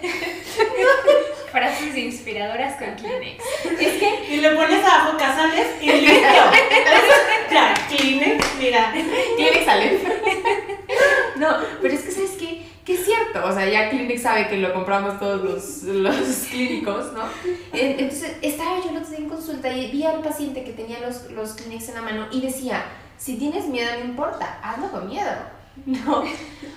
[1.93, 3.45] Frases inspiradoras con Kleenex.
[3.81, 4.35] Es que.
[4.35, 6.29] Y le pones abajo casales y listo.
[7.51, 8.93] ya, Kleenex, mira.
[9.37, 10.01] Kleenex sale.
[11.37, 11.49] No,
[11.81, 12.63] pero es que, ¿sabes qué?
[12.85, 16.17] Que es cierto, o sea, ya Kleenex sabe que lo compramos todos los, los
[16.51, 17.23] clínicos, ¿no?
[17.73, 21.31] Entonces, estaba yo el otro día en consulta y vi al paciente que tenía los,
[21.31, 22.85] los Kleenex en la mano y decía,
[23.17, 25.31] si tienes miedo no importa, hazlo con miedo,
[25.87, 26.25] ¿no?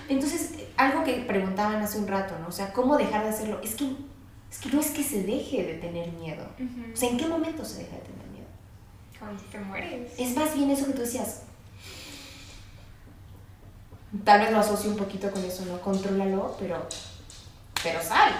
[0.08, 2.48] Entonces, algo que preguntaban hace un rato, ¿no?
[2.48, 3.60] O sea, ¿cómo dejar de hacerlo?
[3.62, 3.86] Es que,
[4.56, 6.44] es que no es que se deje de tener miedo.
[6.92, 8.46] O sea, ¿en qué momento se deja de tener miedo?
[9.18, 10.12] Cuando te mueres.
[10.18, 11.42] Es más bien eso que tú decías,
[14.24, 15.80] tal vez lo asocio un poquito con eso, ¿no?
[15.80, 16.86] Contrólalo, pero,
[17.82, 18.32] pero sal,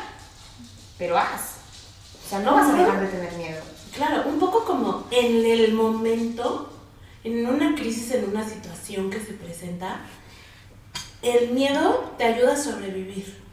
[0.97, 1.57] pero haz.
[2.25, 3.63] O sea, no vas a dejar de tener miedo.
[3.95, 6.73] Claro, un poco como en el momento,
[7.25, 10.01] en una crisis, en una situación que se presenta,
[11.21, 13.45] el miedo te ayuda a sobrevivir.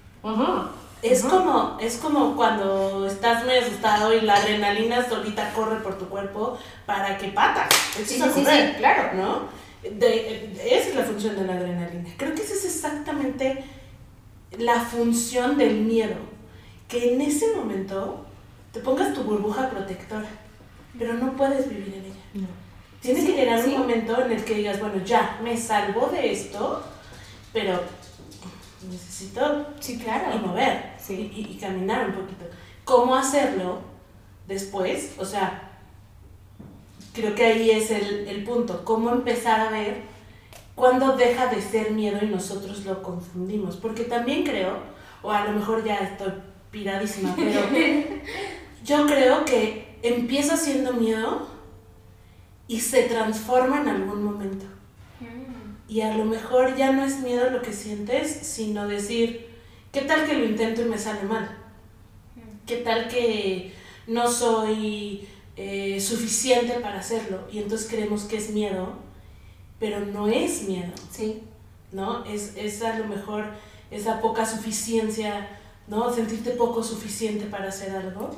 [1.04, 6.08] Es, como, es como cuando estás muy asustado y la adrenalina solita corre por tu
[6.08, 7.68] cuerpo para que patas.
[7.96, 9.14] sí, sí, sí, claro.
[9.14, 9.64] ¿no?
[9.84, 12.10] De, esa es la función de la adrenalina.
[12.18, 13.66] Creo que esa es exactamente
[14.58, 16.16] la función del miedo.
[16.88, 18.26] Que en ese momento
[18.72, 20.28] te pongas tu burbuja protectora,
[20.98, 22.24] pero no puedes vivir en ella.
[22.34, 22.48] No.
[23.02, 26.82] Tienes que llegar un momento en el que digas, bueno, ya, me salvo de esto,
[27.52, 27.82] pero
[28.90, 30.36] necesito sí, claro.
[30.36, 32.46] y mover y, y caminar un poquito.
[32.84, 33.80] ¿Cómo hacerlo
[34.48, 35.16] después?
[35.18, 35.72] O sea,
[37.14, 40.02] creo que ahí es el, el punto, cómo empezar a ver
[40.76, 44.78] cuándo deja de ser miedo y nosotros lo confundimos, porque también creo,
[45.22, 46.34] o a lo mejor ya estoy
[46.72, 47.62] piradísima, pero
[48.84, 51.48] yo creo que empieza siendo miedo
[52.68, 54.66] y se transforma en algún momento.
[55.94, 59.48] Y a lo mejor ya no es miedo lo que sientes, sino decir,
[59.92, 61.56] ¿qué tal que lo intento y me sale mal?
[62.66, 63.72] ¿Qué tal que
[64.08, 68.94] no soy eh, suficiente para hacerlo y entonces creemos que es miedo,
[69.80, 70.92] pero no es miedo.
[71.12, 71.44] Sí.
[71.92, 72.26] ¿No?
[72.26, 73.46] Es, es a lo mejor
[73.92, 75.48] esa poca suficiencia,
[75.88, 76.12] ¿no?
[76.12, 78.32] Sentirte poco suficiente para hacer algo,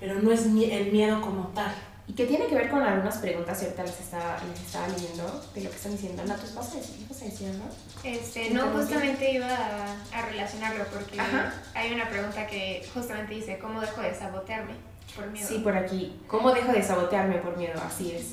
[0.00, 1.72] pero no es el miedo como tal.
[2.08, 5.60] Y que tiene que ver con algunas preguntas, ahorita les estaba, les estaba leyendo de
[5.60, 6.24] lo que están diciendo.
[6.24, 7.64] Natos, vas a decir, ¿qué vas a decir, no?
[8.02, 11.52] Este, no, justamente iba a, a relacionarlo porque Ajá.
[11.74, 14.72] hay una pregunta que justamente dice, ¿cómo dejo de sabotearme
[15.14, 15.46] por miedo?
[15.46, 16.18] Sí, por aquí.
[16.26, 17.78] ¿Cómo dejo de sabotearme por miedo?
[17.86, 18.28] Así es.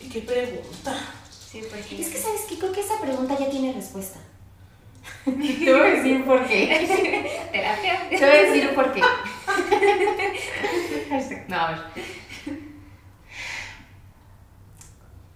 [0.00, 0.94] ¿Y qué pregunta?
[1.30, 2.00] Sí, porque...
[2.00, 2.58] Es que, ¿sabes qué?
[2.58, 4.18] Creo que esa pregunta ya tiene respuesta.
[5.24, 5.30] Te
[5.72, 7.48] voy a decir por qué.
[7.52, 8.08] Terapia.
[8.08, 9.02] Te voy a decir por qué.
[11.48, 11.80] No, a ver.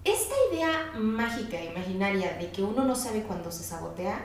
[0.04, 4.20] Esta idea mágica, imaginaria, de que uno no sabe cuándo se sabotea.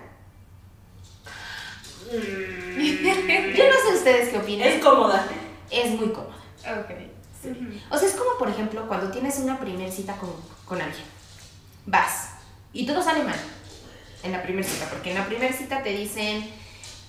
[2.11, 4.67] Yo no sé ustedes qué opinan.
[4.67, 5.27] Es cómoda.
[5.69, 6.35] Es muy cómoda.
[6.63, 6.91] Ok.
[7.43, 7.79] Ujú.
[7.89, 10.33] O sea, es como, por ejemplo, cuando tienes una primer cita con,
[10.65, 11.05] con alguien.
[11.85, 12.31] Vas
[12.71, 13.35] y todo sale mal
[14.23, 16.49] en la primera cita, porque en la primera cita te dicen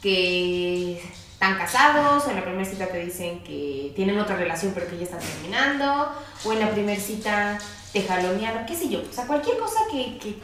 [0.02, 1.00] que
[1.32, 4.98] están casados, o en la primera cita te dicen que tienen otra relación pero que
[4.98, 6.12] ya están terminando,
[6.44, 7.58] o en la primera cita
[7.92, 9.00] te jalonearon, qué sé yo.
[9.08, 10.36] O sea, cualquier cosa que, que,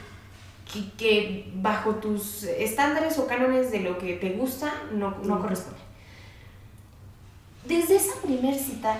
[0.71, 5.79] que, que bajo tus estándares o cánones de lo que te gusta no, no corresponde.
[7.65, 8.99] Desde esa primera cita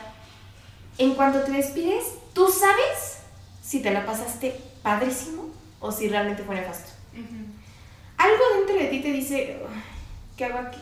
[0.98, 3.20] en cuanto te despides, tú sabes
[3.64, 6.92] si te la pasaste padrísimo o si realmente fue nefasto.
[7.14, 7.51] Ujú.
[8.24, 9.82] Algo dentro de ti te dice, "Ay,
[10.38, 10.80] ¿qué hago aquí?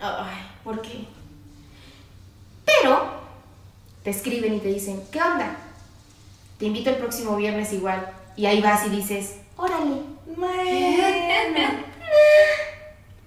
[0.00, 1.04] Ay, ¿por qué?
[2.64, 3.00] Pero
[4.02, 5.56] te escriben y te dicen, ¿qué onda?
[6.58, 8.10] Te invito el próximo viernes igual.
[8.36, 10.02] Y ahí vas y dices, órale,
[10.36, 10.54] Bueno.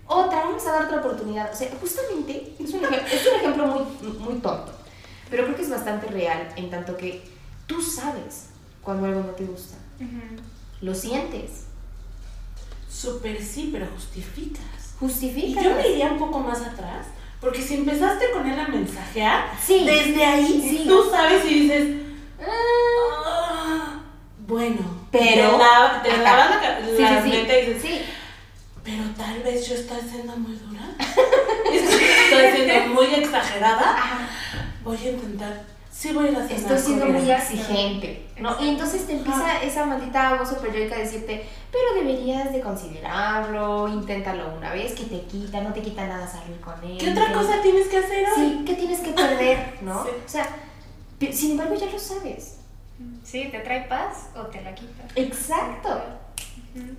[0.07, 1.51] otra, vamos a dar otra oportunidad.
[1.51, 3.83] O sea, justamente es un, ejem- es un ejemplo muy,
[4.19, 4.71] muy tonto,
[5.29, 7.21] pero creo que es bastante real en tanto que
[7.67, 8.47] tú sabes
[8.81, 9.77] cuando algo no te gusta.
[9.99, 10.41] Ujú.
[10.81, 11.65] Lo sientes,
[12.91, 14.65] Súper sí, pero justificas.
[14.95, 15.61] Y justifica.
[15.61, 17.07] yo me iría un poco más atrás,
[17.39, 19.83] porque si empezaste con él a mensajear, Sí.
[19.85, 20.83] desde ahí Sí.
[20.87, 21.87] tú sabes y dices,
[22.45, 23.99] "Ah,
[24.47, 24.79] bueno,
[25.11, 26.79] Pero- te, la, te la, la
[27.23, 28.01] sí, y dices, Sí.
[28.83, 30.81] pero tal vez yo estoy siendo muy dura,
[31.71, 34.27] estoy siendo muy exagerada,
[34.83, 35.63] voy a intentar,
[36.01, 37.29] sí voy a ir a cenar Estoy siendo muy él".
[37.29, 38.55] exigente, ¿no?
[38.59, 44.55] Y entonces te empieza esa maldita voz superyoica a decirte, pero deberías de considerarlo, inténtalo
[44.57, 46.97] una vez, que te quita, no te quita nada salir con él.
[46.97, 48.33] ¿Qué otra que- cosa tienes que hacer hoy?
[48.35, 50.03] Sí, ¿qué tienes que perder, no?
[50.03, 50.09] Sí.
[50.25, 50.49] O sea,
[51.31, 52.57] sin embargo ya lo sabes.
[53.23, 55.03] Sí, ¿te trae paz o te la quita?
[55.15, 56.01] Exacto.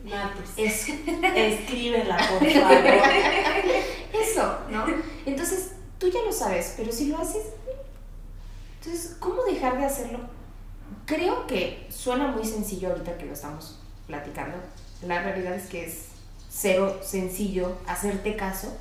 [0.05, 0.93] Natus, Eso,
[1.35, 2.79] escríbela, por favor.
[4.13, 4.85] eso, ¿no?
[5.27, 7.43] Entonces, tú ya lo sabes, pero si lo haces,
[8.85, 10.19] entonces, ¿cómo dejar de hacerlo?
[11.07, 14.57] Creo que suena muy sencillo ahorita que lo estamos platicando.
[15.07, 16.07] La realidad es que es
[16.51, 18.77] cero sencillo hacerte caso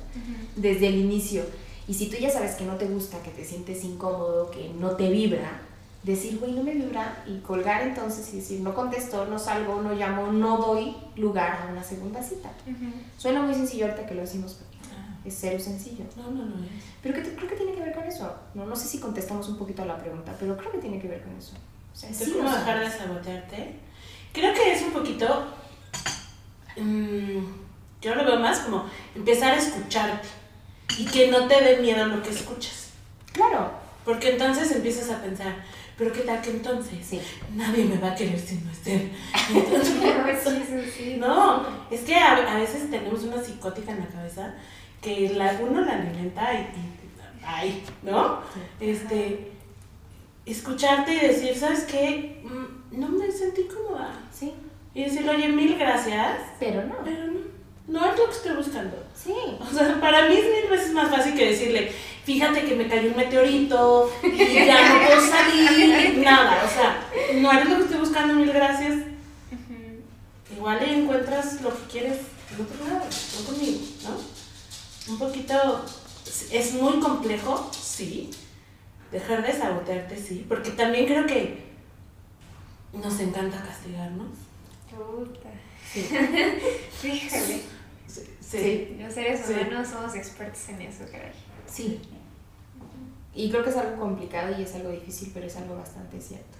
[0.56, 1.44] desde el inicio.
[1.86, 4.96] Y si tú ya sabes que no te gusta, que te sientes incómodo, que no
[4.96, 5.62] te vibra,
[6.02, 9.94] decir, güey, no me vibra y colgar entonces y decir, no contesto, no salgo, no
[9.94, 12.50] llamo, no doy lugar a una segunda cita.
[13.18, 14.60] Suena muy sencillo ahorita que lo decimos,
[15.24, 16.04] es cero sencillo.
[16.16, 16.70] No, no lo es.
[17.02, 18.34] Pero que creo que tiene que ver con eso.
[18.54, 21.08] No, no sé si contestamos un poquito a la pregunta, pero creo que tiene que
[21.08, 21.52] ver con eso.
[21.92, 23.74] O sea, ¿Tú sí cómo dejar de sabotearte?
[24.32, 25.46] Creo que es un poquito.
[26.76, 27.38] mm,
[28.00, 30.28] yo lo veo más como empezar a escucharte
[30.98, 32.90] y que no te dé miedo lo que escuchas.
[33.32, 33.70] Claro.
[34.04, 35.54] Porque entonces empiezas a pensar,
[35.96, 37.20] pero qué tal que entonces Sí.
[37.54, 39.12] nadie me va a querer si no es él.
[39.54, 39.92] Entonces,
[40.42, 41.16] Sí, sí, sí.
[41.20, 44.54] no, es que a, a veces tenemos una psicótica en la cabeza
[45.02, 48.38] que la, uno la alimenta y, y ay, ¿no?
[48.80, 49.50] Este,
[50.46, 52.40] escucharte y decir, ¿sabes qué?
[52.44, 54.14] Mm, No me sentí cómoda.
[54.32, 54.52] Sí.
[54.94, 56.96] Y decirle, oye, mil gracias, Pero no.
[57.04, 57.40] pero no,
[57.88, 58.96] no es lo que estoy buscando.
[59.14, 59.34] Sí.
[59.60, 61.90] O sea, para mí es mil veces más fácil que decirle,
[62.24, 66.62] fíjate que me cayó un meteorito y ya no puedo salir, nada.
[66.64, 67.08] O sea,
[67.40, 68.94] no eres lo que estoy buscando, mil gracias.
[70.54, 72.18] Igual encuentras lo que quieres
[72.54, 74.31] en otro lado, no conmigo, ¿no?
[75.08, 75.84] Un poquito,
[76.52, 78.30] es muy complejo, sí,
[79.10, 81.64] dejar de sabotearte, sí, porque también creo que
[82.92, 84.28] nos encanta castigarnos.
[84.90, 85.48] Puta.
[85.92, 86.02] Sí.
[87.00, 87.62] Fíjale.
[88.06, 88.22] Sí.
[88.40, 88.96] Sí.
[89.00, 89.52] Los seres Sí.
[89.54, 91.32] humanos somos expertos en eso, caray.
[91.66, 92.00] Sí.
[93.34, 96.58] Y creo que es algo complicado y es algo difícil, pero es algo bastante cierto.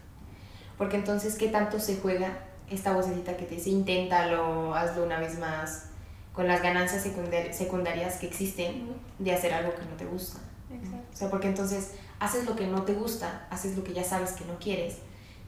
[0.79, 2.39] Porque entonces, ¿qué tanto se juega
[2.71, 5.85] esta vocecita que te dice, inténtalo, hazlo una vez más,
[6.33, 8.87] con las ganancias secundar- secundarias que existen
[9.19, 10.39] de hacer algo que no te gusta?
[10.73, 11.07] Exacto.
[11.13, 14.33] O sea, porque entonces haces lo que no te gusta, haces lo que ya sabes
[14.33, 14.97] que no quieres,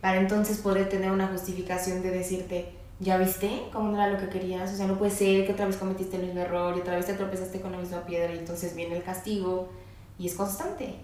[0.01, 4.29] para entonces poder tener una justificación de decirte, ¿ya viste cómo no era lo que
[4.29, 4.73] querías?
[4.73, 7.07] O sea, no puede ser que otra vez cometiste el mismo error y otra vez
[7.07, 9.71] te tropezaste con la misma piedra y entonces viene el castigo
[10.19, 10.95] y es constante.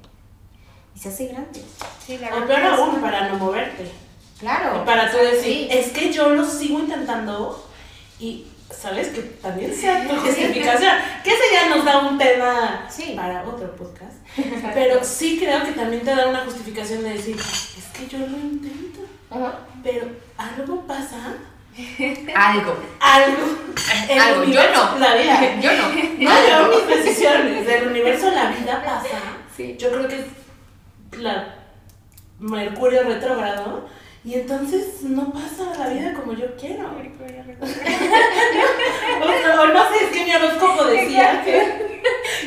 [0.94, 1.62] Y se hace grande.
[2.04, 3.90] Sí, la O peor aún, una- para no moverte.
[4.38, 4.82] Claro.
[4.82, 5.68] Y para tú decir, Sí.
[5.70, 7.64] es que yo lo sigo intentando
[8.18, 10.92] y sabes que también sea tu justificación.
[11.24, 13.14] Que ese ya nos da un tema Sí.
[13.16, 14.14] para otro podcast.
[14.74, 18.36] Pero sí creo que también te da una justificación de decir, es que yo lo
[18.38, 19.58] intento, Ajá.
[19.82, 20.06] pero
[20.38, 21.16] algo pasa,
[22.34, 22.76] Algo.
[23.00, 23.46] algo.
[24.10, 24.42] el Algo.
[24.44, 24.98] Yo universo, no.
[24.98, 25.60] La vida.
[25.60, 25.88] Yo no.
[25.88, 27.66] No, yo mis decisiones.
[27.66, 29.16] Del universo la vida pasa.
[29.56, 29.76] Sí.
[29.78, 31.54] Yo creo que es la
[32.38, 33.88] Mercurio retrógrado.
[34.24, 36.90] Y entonces no pasa la vida como yo quiero.
[39.22, 42.00] O, no sé, es que mi horóscopo decía que,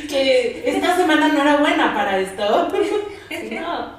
[0.07, 2.69] que esta semana no era buena para esto.
[3.51, 3.97] No,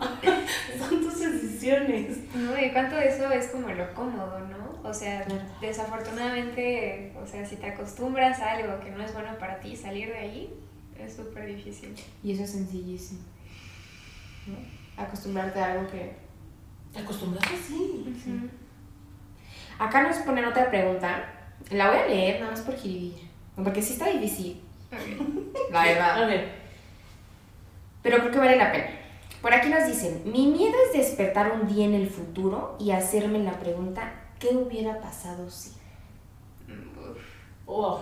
[0.79, 2.19] son tus decisiones.
[2.35, 4.89] No, y cuánto de eso es como lo cómodo, ¿no?
[4.89, 5.27] O sea,
[5.61, 10.09] desafortunadamente, o sea, si te acostumbras a algo que no es bueno para ti, salir
[10.09, 10.55] de ahí
[10.99, 11.95] es súper difícil.
[12.23, 13.21] Y eso es sencillísimo.
[14.47, 15.03] ¿no?
[15.03, 16.13] Acostumbrarte a algo que...
[16.95, 18.05] ¿Te acostumbras así?
[19.79, 21.25] Acá nos ponen otra pregunta.
[21.71, 23.23] La voy a leer nada más por jiribilla.
[23.57, 24.61] Porque sí está difícil,
[25.71, 26.27] la A verdad.
[26.27, 26.53] ver,
[28.03, 28.87] Pero creo que vale la pena.
[29.41, 33.39] Por aquí nos dicen, mi miedo es despertar un día en el futuro y hacerme
[33.41, 35.73] la pregunta, ¿qué hubiera pasado si?
[37.67, 38.01] oh.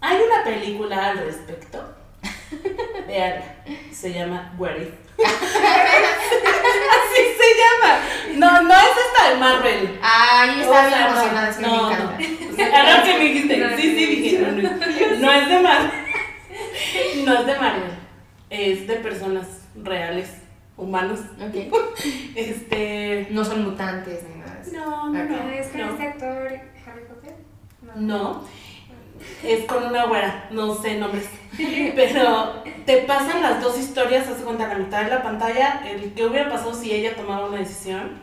[0.00, 1.82] Hay una película al respecto.
[3.06, 3.56] Veanla.
[3.92, 4.94] Se llama What If.
[7.48, 8.00] Se llama.
[8.36, 9.98] No, no es esta de Marvel.
[10.02, 11.90] Ay, O está bien sea, emocionada, es que no, me no.
[11.90, 12.18] encanta.
[12.52, 14.70] O sea, ahora que me dijiste, No, sí, sí, dije, no, no,
[15.20, 15.90] no es de Marvel.
[17.24, 17.90] No es de Marvel.
[18.50, 20.30] Es de personas reales,
[20.76, 21.20] humanos.
[21.40, 21.74] Ok.
[22.34, 23.26] Este.
[23.30, 24.72] No son mutantes ni nada de eso.
[24.72, 25.48] No, no, no.
[25.50, 25.90] ¿Es con no.
[25.92, 27.34] este actor Harry Potter?
[27.96, 28.44] No,
[29.42, 31.28] es con una güera, no sé nombres.
[31.56, 36.12] Pero te pasan las dos historias, haz de cuenta, la mitad de la pantalla, el
[36.12, 38.20] que hubiera pasado si ella tomaba una decisión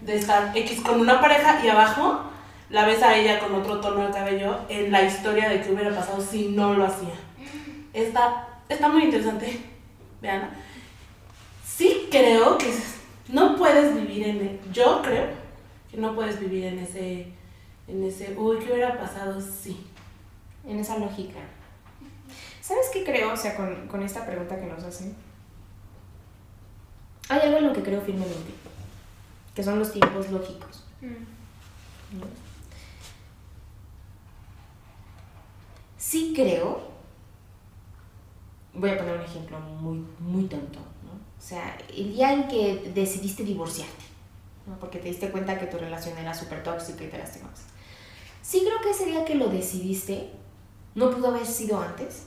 [0.00, 2.24] de estar X con una pareja y abajo
[2.70, 5.94] la ves a ella con otro tono de cabello en la historia de qué hubiera
[5.94, 7.14] pasado si no lo hacía.
[7.92, 9.60] Está, está muy interesante,
[10.20, 10.50] vean.
[11.64, 12.72] Sí creo que
[13.28, 15.26] no puedes vivir en el, yo creo
[15.90, 17.26] que no puedes vivir en ese
[17.88, 19.76] en ese, uy, ¿qué hubiera pasado si?
[20.66, 21.40] En esa lógica.
[22.60, 23.32] ¿Sabes qué creo?
[23.32, 25.14] O sea, con, esta pregunta que nos hacen.
[27.28, 28.52] Hay algo en lo que creo firmemente.
[29.54, 30.84] Que son los tiempos lógicos.
[31.00, 31.32] Mm.
[35.98, 36.92] Sí creo,
[38.74, 40.78] voy a poner un ejemplo muy, muy tonto.
[40.78, 44.04] O sea, el día en que decidiste divorciarte.
[44.78, 47.64] Porque te diste cuenta que tu relación era súper tóxica y te lastimabas.
[48.42, 50.30] Sí creo que ese día que lo decidiste,
[50.94, 52.24] no pudo haber sido antes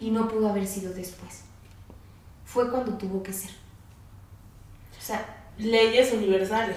[0.00, 1.42] y no pudo haber sido después.
[2.44, 3.50] Fue cuando tuvo que ser.
[4.98, 6.76] O sea, Leyes universales.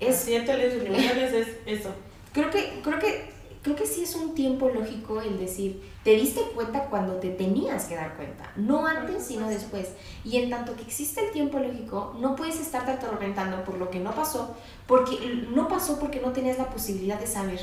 [0.00, 1.48] Es- Siete leyes universales es
[1.80, 1.90] eso.
[2.32, 3.30] Creo que, creo que,
[3.62, 7.84] creo que sí es un tiempo lógico el decir, te diste cuenta cuando te tenías
[7.84, 9.88] que dar cuenta, no antes, sino después.
[10.24, 14.00] Y en tanto que existe el tiempo lógico, no puedes estarte atormentando por lo que
[14.00, 17.60] no pasó, porque no pasó porque no tenías la posibilidad de saber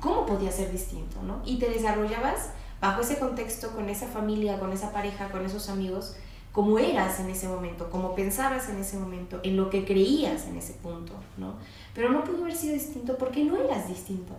[0.00, 1.40] cómo podía ser distinto, ¿no?
[1.44, 6.16] Y te desarrollabas bajo ese contexto, con esa familia, con esa pareja, con esos amigos,
[6.52, 10.56] como eras en ese momento, como pensabas en ese momento, en lo que creías en
[10.56, 11.54] ese punto, ¿no?
[11.94, 14.34] Pero no pudo haber sido distinto porque no eras distinto.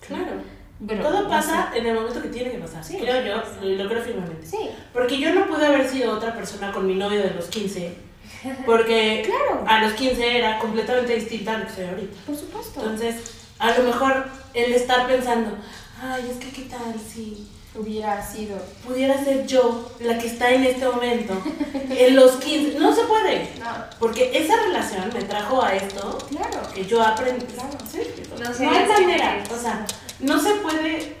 [0.00, 0.32] Claro.
[0.78, 2.84] Bueno, Todo no pasa en el momento que tiene que pasar.
[2.84, 2.98] Sí.
[2.98, 4.46] Creo yo, lo, lo creo firmemente.
[4.46, 7.94] Sí, Porque yo no pude haber sido otra persona con mi novio de los 15.
[8.66, 12.16] Porque claro, a los 15 era completamente distinta a lo que soy ahorita.
[12.26, 12.80] por supuesto.
[12.80, 13.16] Entonces,
[13.58, 15.56] a lo mejor el estar pensando,
[16.02, 18.56] ay, es que qué tal si hubiera sido.
[18.86, 21.34] pudiera ser yo la que está en este momento,
[21.90, 22.78] en los 15.
[22.78, 23.50] No se puede.
[23.58, 23.66] No,
[23.98, 26.62] Porque esa relación me trajo a esto claro.
[26.74, 27.44] que yo aprendí.
[27.46, 27.76] Claro.
[27.90, 28.00] ¿Sí?
[28.38, 29.44] No No, sé, hay sí, manera.
[29.54, 29.84] O sea,
[30.20, 31.16] no se puede.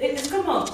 [0.00, 0.64] Es como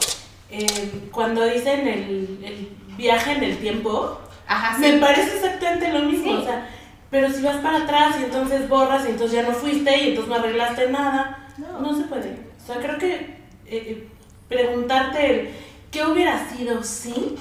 [0.51, 4.21] eh, cuando dicen el, el viaje en el tiempo.
[4.47, 6.25] Ajá, Me parece exactamente lo mismo.
[6.33, 6.39] Sí.
[6.41, 6.69] O sea,
[7.11, 10.29] pero si vas para atrás y entonces borras y entonces ya no fuiste y entonces
[10.29, 11.49] no arreglaste nada.
[11.57, 11.81] No.
[11.81, 12.39] No, se puede.
[12.63, 13.37] O sea, creo que eh,
[13.67, 14.09] eh,
[14.49, 15.51] preguntarte el
[15.91, 17.37] qué hubiera sido si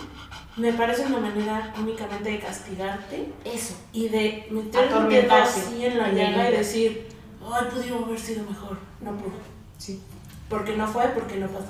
[0.56, 3.76] me parece una manera únicamente de castigarte Eso.
[3.94, 5.60] y de meterte un dedo Atormentarte.
[5.60, 7.08] así en la llaga y decir,
[7.44, 8.78] ay, pudo haber sido mejor.
[9.02, 9.34] No pudo.
[9.78, 10.02] Sí.
[10.50, 11.68] Porque no fue, porque no pasó.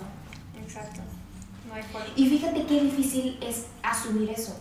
[0.63, 1.01] Exacto.
[1.67, 2.07] No hay forma.
[2.15, 4.57] Y fíjate qué difícil es asumir eso.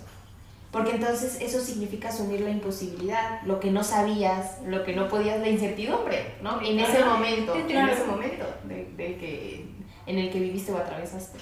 [0.76, 5.40] Porque entonces eso significa asumir la imposibilidad, lo que no sabías, lo que no podías,
[5.40, 6.60] la incertidumbre, ¿no?
[6.60, 9.66] En ese momento, en ese momento de, de que,
[10.06, 11.38] en el que viviste o atravesaste.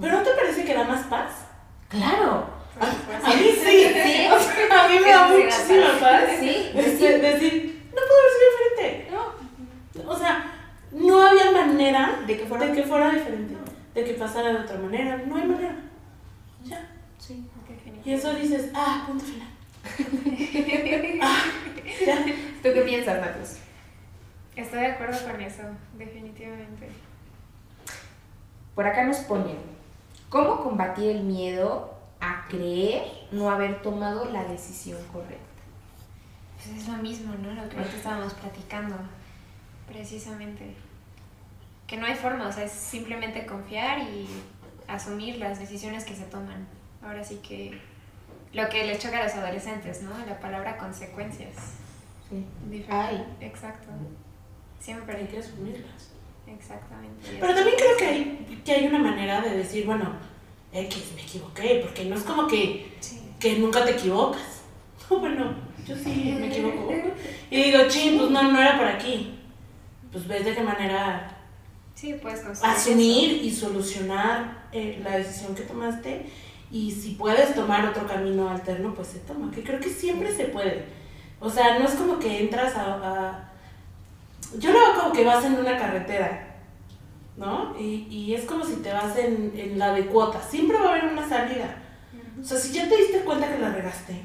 [0.00, 1.46] ¿Pero no te parece que da más paz?
[1.88, 2.46] Claro,
[2.78, 3.26] Por supuesto.
[3.26, 3.86] A mí sí.
[4.04, 4.28] Sí.
[4.32, 6.24] O sea, a mí me da muchísima paz.
[6.38, 9.10] sí, Este, decir, no puedo sido diferente.
[9.12, 10.10] No.
[10.12, 10.52] O sea,
[10.92, 13.54] no había manera De que fuera- de que fuera diferente,
[13.94, 15.22] de que pasara de otra manera.
[15.26, 15.76] No hay manera.
[16.64, 16.86] Ya.
[17.18, 17.46] Sí.
[18.06, 19.48] Y eso dices, ah, punto final.
[21.22, 21.42] ah,
[22.06, 22.24] ya.
[22.62, 23.56] ¿Tú qué piensas, Matos?
[24.54, 25.62] Estoy de acuerdo con eso,
[25.98, 26.88] definitivamente.
[28.76, 29.56] Por acá nos ponen,
[30.28, 33.02] ¿cómo combatir el miedo a creer
[33.32, 35.44] no haber tomado la decisión correcta?
[36.54, 37.60] Pues es lo mismo, ¿no?
[37.60, 38.94] Lo que ahorita estábamos platicando,
[39.88, 40.76] precisamente.
[41.88, 44.28] Que no hay forma, o sea, es simplemente confiar y
[44.86, 46.68] asumir las decisiones que se toman.
[47.02, 47.95] Ahora sí que
[48.56, 50.10] lo que les choca a los adolescentes, ¿no?
[50.26, 51.54] La palabra consecuencias.
[52.28, 52.44] Sí.
[52.70, 52.92] Diferente.
[52.94, 53.24] Ay.
[53.40, 53.88] Exacto.
[53.90, 55.28] Hay Siempre.
[55.28, 56.10] que asumirlas.
[56.46, 57.36] Exactamente.
[57.38, 60.12] Pero también creo que hay, que hay una manera de decir, bueno,
[60.72, 63.20] X, me equivoqué, porque no es como que, Sí.
[63.38, 64.62] que nunca te equivocas.
[65.10, 65.54] bueno,
[65.86, 66.92] yo sí me equivoco.
[67.50, 69.38] Y digo, ching, pues no, no era por aquí.
[70.10, 71.36] Pues ves de qué manera
[71.96, 76.26] Sí, puedes asumir y solucionar eh, la decisión que tomaste
[76.70, 80.46] y si puedes tomar otro camino alterno, pues se toma, que creo que siempre se
[80.46, 80.84] puede.
[81.40, 82.94] O sea, no es como que entras a...
[82.94, 83.52] a-
[84.58, 86.56] yo lo veo como que vas en una carretera,
[87.36, 87.74] ¿no?
[87.78, 90.90] Y, y es como si te vas en, en la de cuota, siempre va a
[90.92, 91.76] haber una salida.
[92.40, 94.22] O sea, si ya te diste cuenta que la regaste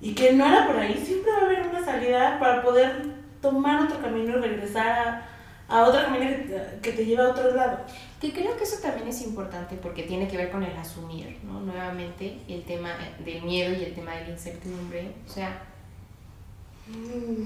[0.00, 3.02] y que no era por ahí, siempre va a haber una salida para poder
[3.40, 5.26] tomar otro camino y regresar a,
[5.68, 7.78] a otro camino que te, que te lleva a otro lado.
[8.22, 11.58] Que creo que eso también es importante porque tiene que ver con el asumir, ¿no?
[11.58, 12.90] Nuevamente, el tema
[13.24, 15.12] del miedo y el tema de la incertidumbre.
[15.26, 15.64] O sea,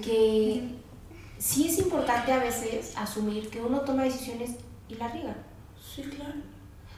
[0.04, 0.68] que
[1.38, 4.50] sí es importante a veces asumir que uno toma decisiones
[4.86, 5.36] y la riega.
[5.80, 6.34] Sí, claro.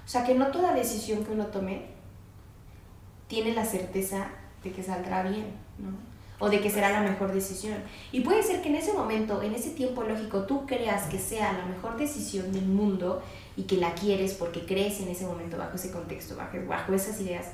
[0.05, 1.87] O sea, que no toda decisión que uno tome
[3.29, 4.29] tiene la certeza
[4.65, 5.91] de que saldrá bien, ¿no?
[6.41, 7.77] O de que será la mejor decisión.
[8.11, 11.53] Y puede ser que en ese momento, en ese tiempo lógico, tú creas que sea
[11.53, 13.23] la mejor decisión del mundo
[13.59, 17.21] y que la quieres porque crees en ese momento, bajo ese contexto, bajo, bajo esas
[17.21, 17.47] ideas,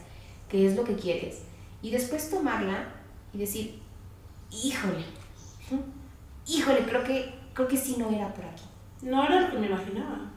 [0.51, 1.39] que es lo que quieres.
[1.81, 2.89] Y después tomarla
[3.33, 3.81] y decir,
[4.51, 5.03] híjole,
[6.47, 8.65] híjole, creo que, creo que sí no era por aquí.
[9.01, 10.31] No era lo que me imaginaba.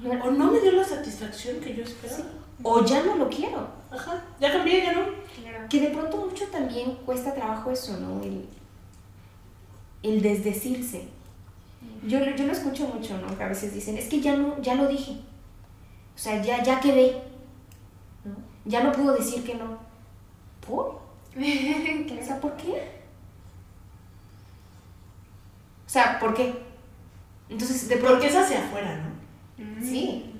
[0.00, 2.30] No O no me dio la satisfacción que yo esperaba.
[2.62, 3.68] O ya no lo quiero.
[3.90, 5.00] Ajá, ya cambié, ya no.
[5.34, 5.66] Claro.
[5.68, 8.22] Que de pronto mucho también cuesta trabajo eso, ¿no?
[8.22, 8.46] El,
[10.04, 11.08] el desdecirse.
[12.06, 13.36] Yo, lo- yo lo escucho mucho, ¿no?
[13.36, 15.12] Que a veces dicen, es que ya no, ya lo dije.
[16.14, 17.22] O sea, ya, ya quedé.
[18.24, 18.34] ¿no?
[18.64, 19.78] Ya no puedo decir que no.
[20.66, 21.00] ¿Por?
[21.38, 22.98] O sea, ¿por qué?
[25.86, 26.52] O sea, ¿por qué?
[27.48, 28.14] Entonces, de pronto...
[28.14, 29.84] Porque es hacia afuera, ¿no?
[29.84, 30.32] Sí,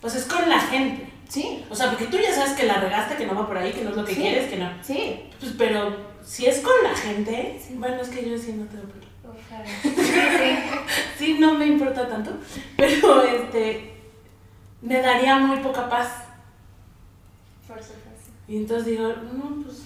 [0.00, 1.10] Pues es con la gente.
[1.28, 3.72] sí, O sea, porque tú ya sabes que la regaste, que no va por ahí,
[3.72, 4.20] que no es lo que Sí.
[4.20, 4.70] quieres, que no.
[4.82, 5.24] sí.
[5.40, 9.05] Pues, pero si es con la gente, bueno, es que yo sí no tengo problema.
[9.05, 9.05] Ojalá.
[9.82, 9.90] Sí.
[11.18, 12.32] Sí, no me importa tanto,
[12.76, 13.94] pero este,
[14.82, 16.08] me daría muy poca paz.
[17.66, 18.30] Por supuesto.
[18.46, 19.82] Y entonces digo, no, pues,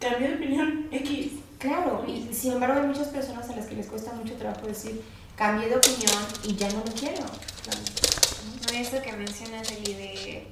[0.00, 1.32] cambio de opinión, X.
[1.58, 5.02] Claro, y sin embargo hay muchas personas a las que les cuesta mucho trabajo decir,
[5.36, 7.22] cambié de opinión y ya no lo quiero.
[7.22, 10.48] No, eso que mencionas, Eli, de.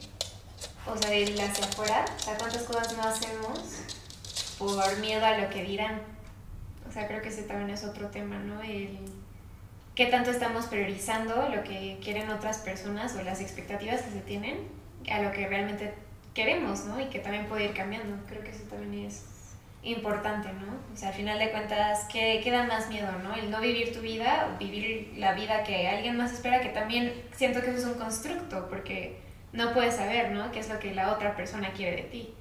[0.86, 2.04] O sea, de ir hacia afuera.
[2.18, 3.60] O sea, ¿cuántas cosas no hacemos
[4.58, 6.15] por miedo a lo que dirán?
[6.96, 8.62] O sea, creo que ese también es otro tema, ¿no?
[8.62, 8.96] El.
[9.94, 14.60] ¿Qué tanto estamos priorizando lo que quieren otras personas o las expectativas que se tienen
[15.12, 15.92] a lo que realmente
[16.32, 16.98] queremos, ¿no?
[16.98, 18.16] Y que también puede ir cambiando.
[18.26, 19.26] Creo que eso también es
[19.82, 20.72] importante, ¿no?
[20.90, 23.34] O sea, al final de cuentas, ¿qué, qué da más miedo, no?
[23.34, 27.12] El no vivir tu vida o vivir la vida que alguien más espera, que también
[27.32, 29.20] siento que eso es un constructo, porque
[29.52, 30.50] no puedes saber, ¿no?
[30.50, 32.34] ¿Qué es lo que la otra persona quiere de ti?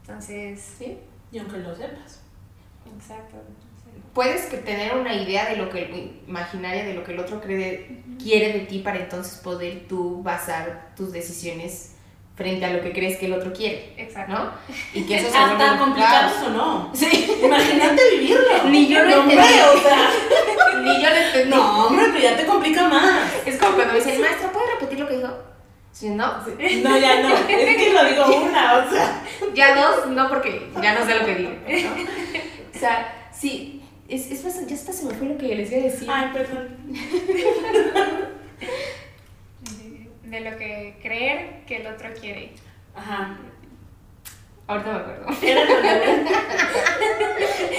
[0.00, 0.96] Entonces, ¿Sí?
[1.30, 2.22] Y aunque lo sepas.
[2.96, 3.36] exacto.
[4.12, 8.02] Puedes que tener una idea de lo que imaginaria de lo que el otro cree,
[8.22, 11.90] quiere de ti para entonces poder tú basar tus decisiones
[12.36, 14.32] frente a lo que crees que el otro quiere, Exacto.
[14.32, 14.50] ¿no?
[14.92, 16.90] Y que eso se Ah, complicado eso no.
[16.94, 17.38] Sí.
[17.42, 18.64] Imagínate vivirlo.
[18.68, 19.36] Ni yo lo entendí.
[19.36, 20.10] o sea,
[20.82, 21.50] Ni yo lo entendí.
[21.50, 23.32] no, hombre, pero ya te complica más.
[23.46, 25.28] Es como cuando me dicen, maestra, ¿puede repetir lo que dijo?
[25.92, 26.38] Sí, no.
[26.38, 27.34] No, ya no.
[27.36, 29.22] Es que lo digo una, o sea.
[29.54, 31.84] Ya dos, no, porque ya no sé lo que dije.
[31.84, 32.02] ¿no?
[32.74, 33.83] O sea, sí,
[34.14, 36.08] es, es bastante, ya hasta se me fue lo que les iba a decir.
[36.10, 36.76] Ay, perdón.
[40.22, 42.52] De, lo que creer que el otro quiere.
[42.94, 43.38] Ajá.
[44.66, 45.26] Ahorita me acuerdo.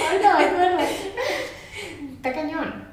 [0.08, 0.78] Ahorita me acuerdo.
[2.14, 2.88] Está cañón.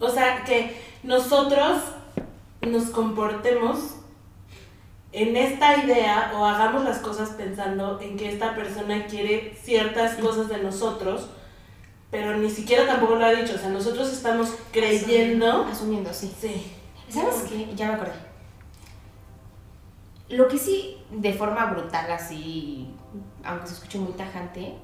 [0.00, 0.74] O sea, que
[1.04, 1.82] nosotros
[2.62, 3.96] nos comportemos
[5.12, 10.48] en esta idea o hagamos las cosas pensando en que esta persona quiere ciertas cosas
[10.48, 11.28] de nosotros,
[12.14, 13.56] pero ni siquiera tampoco lo ha dicho.
[13.56, 15.64] O sea, nosotros estamos creyendo.
[15.64, 16.32] Asumiendo, sí.
[16.40, 16.72] Sí.
[17.08, 17.74] ¿Sabes qué?
[17.74, 18.12] Ya me acordé.
[20.28, 22.88] Lo que sí, de forma brutal, así,
[23.44, 24.74] aunque se escuche muy tajante,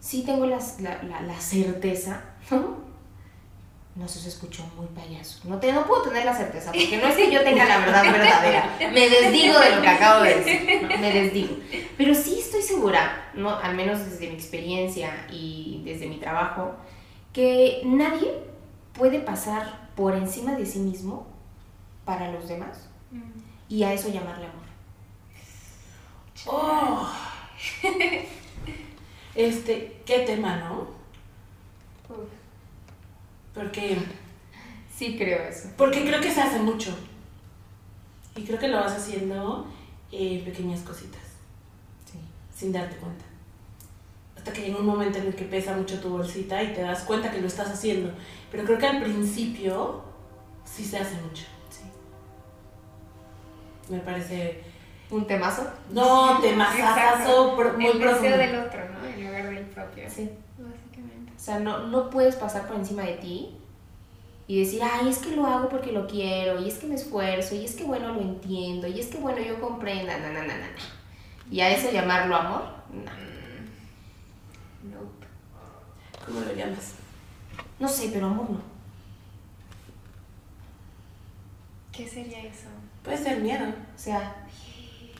[0.00, 2.85] sí tengo la, la- la certeza, ¿no?
[3.96, 5.40] No se escuchó muy payaso.
[5.48, 8.02] No, te, no puedo tener la certeza, porque no es que yo tenga la verdad
[8.02, 8.76] verdadera.
[8.92, 10.82] Me desdigo de lo que acabo de decir.
[10.82, 10.98] ¿no?
[10.98, 11.56] Me desdigo.
[11.96, 13.56] Pero sí estoy segura, ¿no?
[13.56, 16.74] al menos desde mi experiencia y desde mi trabajo,
[17.32, 18.34] que nadie
[18.92, 21.26] puede pasar por encima de sí mismo
[22.04, 22.90] para los demás
[23.68, 24.66] y a eso llamarle amor.
[26.46, 27.10] Oh.
[29.36, 30.86] Este, qué tema, ¿no?
[33.56, 33.98] Porque,
[34.94, 35.70] Sí creo eso.
[35.76, 36.96] porque creo que se hace mucho.
[38.36, 39.66] Y creo que lo vas haciendo
[40.12, 41.22] en pequeñas cositas,
[42.10, 42.18] Sí.
[42.54, 43.24] sin darte cuenta.
[44.36, 47.00] Hasta que llega un momento en el que pesa mucho tu bolsita y te das
[47.02, 48.12] cuenta que lo estás haciendo.
[48.52, 50.02] Pero creo que al principio
[50.64, 51.44] sí se hace mucho.
[51.70, 51.82] sí.
[53.88, 54.62] Me parece.
[55.10, 55.64] ¿Un temazo?
[55.90, 58.36] No, temazazo pro- muy el profundo.
[58.36, 59.04] del otro, ¿no?
[59.06, 60.04] En lugar del propio.
[60.10, 60.28] Sí.
[61.46, 63.56] Sea, no, no puedes pasar por encima de ti
[64.48, 67.54] y decir, ay, es que lo hago porque lo quiero, y es que me esfuerzo,
[67.54, 70.58] y es que bueno, lo entiendo, y es que bueno, yo comprenda, na, na, na,
[70.58, 70.76] na, na.
[71.48, 73.12] Y a eso llamarlo amor, no.
[74.90, 75.26] Nope.
[76.26, 76.94] ¿Cómo lo llamas?
[77.78, 78.60] No sé, pero amor no.
[81.92, 82.66] ¿Qué sería eso?
[83.04, 83.68] Puede ser miedo.
[83.68, 84.45] O sea,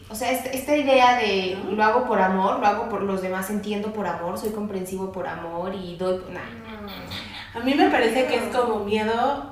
[0.08, 3.50] o sea esta, esta idea de lo hago por amor, lo hago por los demás,
[3.50, 6.22] entiendo por amor, soy comprensivo por amor y doy...
[6.32, 7.58] Nah.
[7.58, 9.50] A mí me parece que es como miedo,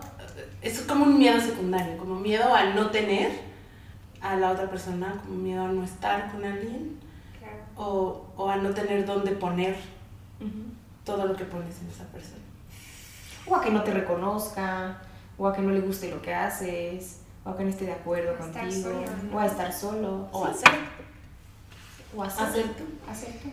[0.62, 3.32] es como un miedo secundario, como miedo al no tener
[4.20, 6.98] a la otra persona, como miedo a no estar con alguien
[7.38, 7.56] Claro.
[7.76, 9.76] o, o a no tener dónde poner
[11.04, 12.42] todo lo que pones en esa persona.
[13.46, 14.98] O a que no te reconozca,
[15.36, 17.92] o a que no le guste lo que haces, o a que no esté de
[17.92, 19.36] acuerdo O contigo, solo, ¿no?
[19.36, 20.50] o a estar solo, O Sí.
[20.52, 20.78] hacer.
[22.16, 22.84] o a hacer, Hacer tú.
[23.10, 23.48] hacer tú.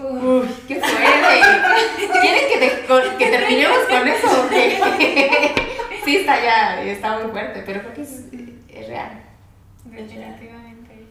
[0.00, 2.20] Uy, ¡Qué fuerte!
[2.20, 5.54] ¿Quieren que, te- que terminemos con eso o qué?
[6.04, 8.24] sí, está ya, está muy fuerte, pero creo que es,
[8.68, 9.22] es real.
[9.84, 11.06] definitivamente.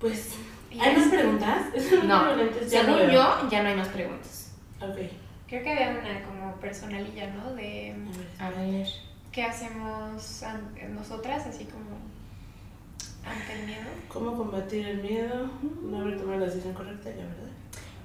[0.00, 0.34] Pues,
[0.80, 1.58] ¿hay más preguntas?
[2.04, 2.24] No,
[2.66, 4.52] según no yo, ya no hay más preguntas.
[4.80, 4.96] Ok.
[5.48, 7.54] Creo que había una como personalilla, ¿no?
[7.54, 7.94] De
[8.38, 8.86] A ver.
[9.38, 10.42] Qué hacemos
[10.96, 11.96] nosotras, así como
[13.24, 13.84] ante el miedo.
[14.08, 15.48] ¿Cómo combatir el miedo?
[15.80, 17.52] No haber tomado la decisión correcta, ya, ¿verdad?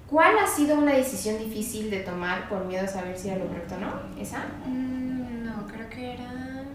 [0.08, 3.48] ¿Cuál ha sido una decisión difícil de tomar por miedo a saber si era lo
[3.48, 4.22] correcto o no?
[4.22, 4.46] ¿Esa?
[4.68, 6.66] Mm, no, creo que era.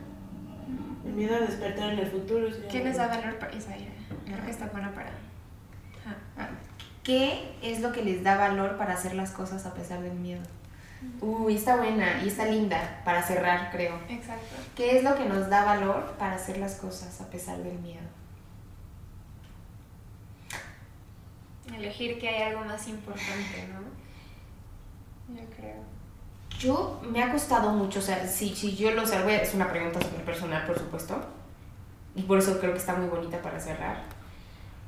[1.07, 2.51] El miedo a despertar en el futuro.
[2.51, 3.77] sí, ¿Qué les da valor para esa?
[3.77, 3.87] ya,
[4.25, 5.11] Creo que está buena para.
[6.37, 6.49] Ah,
[7.05, 10.43] ¿Qué es lo que les da valor para hacer las cosas a pesar del miedo?
[11.21, 13.95] Uy, está buena y está linda para cerrar, creo.
[14.09, 14.57] Exacto.
[14.77, 18.01] ¿Qué es lo que nos da valor para hacer las cosas a pesar del miedo?
[21.75, 25.35] Elegir que hay algo más importante, ¿no?
[25.39, 25.77] Yo creo.
[26.59, 30.01] Yo me ha costado mucho, o sea, si, si yo lo a- es una pregunta
[30.01, 31.21] súper personal, por supuesto,
[32.17, 34.03] y por eso creo que está muy bonita para cerrar,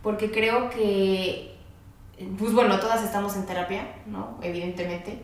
[0.02, 1.54] porque creo que,
[2.38, 4.38] pues bueno, todas estamos en terapia, ¿no?
[4.42, 5.22] Evidentemente.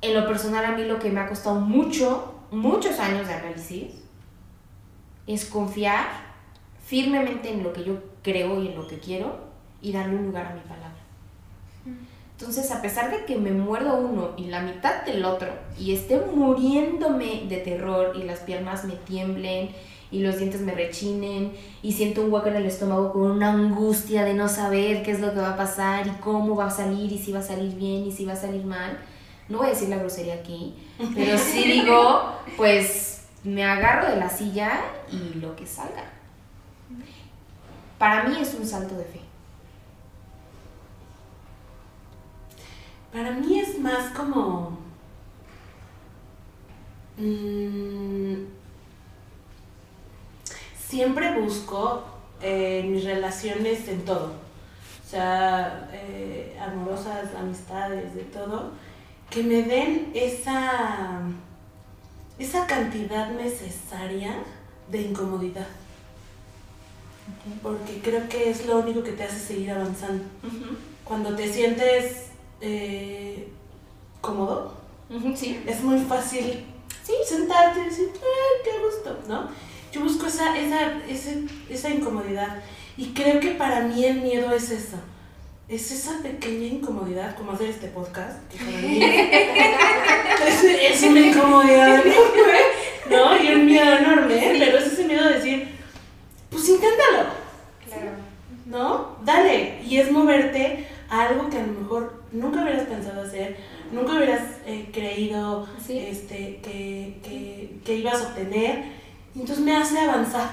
[0.00, 3.94] En lo personal a mí lo que me ha costado mucho, muchos años de análisis,
[5.26, 6.06] es confiar
[6.84, 9.36] firmemente en lo que yo creo y en lo que quiero
[9.82, 10.94] y darle un lugar a mi palabra.
[12.40, 16.20] Entonces, a pesar de que me muerdo uno y la mitad del otro y esté
[16.20, 19.70] muriéndome de terror y las piernas me tiemblen
[20.10, 24.24] y los dientes me rechinen y siento un hueco en el estómago con una angustia
[24.24, 27.12] de no saber qué es lo que va a pasar y cómo va a salir
[27.12, 28.98] y si va a salir bien y si va a salir mal,
[29.48, 30.74] no voy a decir la grosería aquí,
[31.14, 34.80] pero sí digo, pues me agarro de la silla
[35.10, 36.04] y lo que salga.
[37.98, 39.20] Para mí es un salto de fe.
[43.12, 44.78] Para mí es más como.
[47.16, 48.34] mm,
[50.78, 52.04] siempre busco
[52.40, 54.32] eh, mis relaciones en todo.
[55.04, 58.72] O sea, eh, amorosas, amistades, de todo.
[59.30, 61.20] Que me den esa.
[62.38, 64.34] esa cantidad necesaria
[64.90, 65.66] de incomodidad.
[67.62, 70.24] porque creo que es lo único que te hace seguir avanzando.
[71.04, 72.28] Cuando te sientes
[72.60, 73.48] eh,
[74.22, 74.74] cómodo,
[75.36, 75.62] Sí.
[75.66, 76.64] es muy fácil
[77.26, 79.48] sentarte y decir, "Ah, qué gusto, ¿no?
[79.92, 82.62] Yo busco esa, esa, ese- esa incomodidad
[82.96, 84.96] y creo que para mí el miedo es eso.
[85.68, 92.06] Es esa pequeña incomodidad, como hacer este podcast, que para mí es, es una incomodidad
[92.06, 92.58] enorme,
[93.10, 93.36] ¿no?
[93.42, 95.68] Y un miedo enorme, pero es ese miedo de decir,
[96.50, 97.28] pues inténtalo,
[97.86, 98.10] Claro.
[98.64, 99.16] ¿no?
[99.24, 99.80] Dale.
[99.84, 103.58] Y es moverte a algo que a lo mejor nunca hubieras pensado hacer,
[103.92, 105.98] nunca hubieras eh, creído Sí.
[105.98, 108.84] este, que, que, que ibas a obtener.
[109.34, 110.48] Entonces me hace avanzar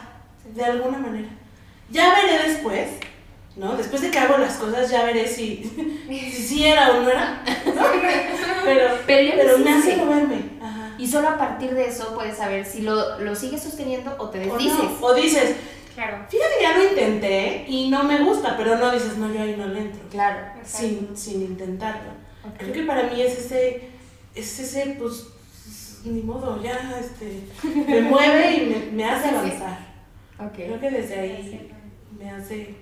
[0.53, 1.29] de alguna manera.
[1.89, 2.89] Ya veré después,
[3.57, 3.75] ¿no?
[3.77, 5.63] Después de que hago las cosas, ya veré si,
[6.07, 7.43] si sí era o no era.
[7.65, 7.73] ¿no?
[8.65, 10.37] Pero, Pero me hace moverme.
[10.61, 10.95] Ajá.
[10.97, 14.39] Y solo a partir de eso puedes saber si lo, lo sigues sosteniendo o te
[14.49, 14.79] O, desdices.
[14.79, 15.55] no, o dices,
[15.93, 16.25] Claro.
[16.29, 19.55] fíjate que ya lo intenté y no me gusta, pero no dices, no, yo ahí
[19.57, 20.01] no le entro.
[20.09, 20.39] Claro.
[20.63, 22.11] sin, sin intentarlo.
[22.57, 23.89] Creo que para mí es ese,
[24.35, 25.27] es ese, pues,
[26.03, 27.41] ni modo, ya, este,
[27.87, 29.79] me mueve y me, me hace avanzar.
[30.39, 30.53] Ok.
[30.55, 31.71] Creo que desde ahí
[32.19, 32.75] me hace...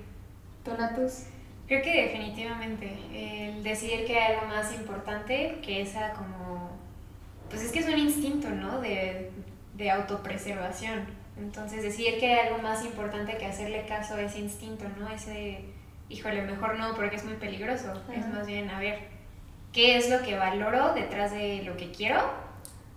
[0.63, 1.25] Donatus.
[1.67, 6.71] Creo que definitivamente el decidir que hay algo más importante que esa como
[7.49, 8.81] pues es que es un instinto, ¿no?
[8.81, 9.31] De,
[9.75, 11.05] de autopreservación.
[11.37, 15.07] Entonces decidir que hay algo más importante que hacerle caso a ese instinto, ¿no?
[15.09, 15.65] Ese,
[16.09, 17.93] híjole, mejor no porque es muy peligroso.
[18.11, 18.99] Es más bien, a ver,
[19.71, 22.21] ¿qué es lo que valoro detrás de lo que quiero?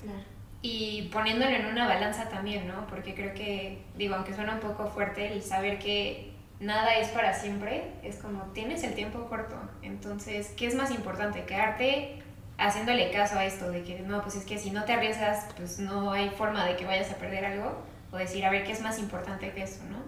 [0.03, 0.21] Claro.
[0.63, 2.87] y poniéndolo en una balanza también, ¿no?
[2.89, 7.35] Porque creo que, digo, aunque suena un poco fuerte, el saber que nada es para
[7.35, 9.57] siempre, es como tienes el tiempo corto.
[9.83, 11.45] Entonces, ¿qué es más importante?
[11.45, 12.23] Quedarte
[12.59, 15.79] haciéndole caso a esto de que no, pues es que si no te arriesgas, pues
[15.79, 18.81] no hay forma de que vayas a perder algo, o decir, a ver, ¿qué es
[18.81, 19.99] más importante que eso, no?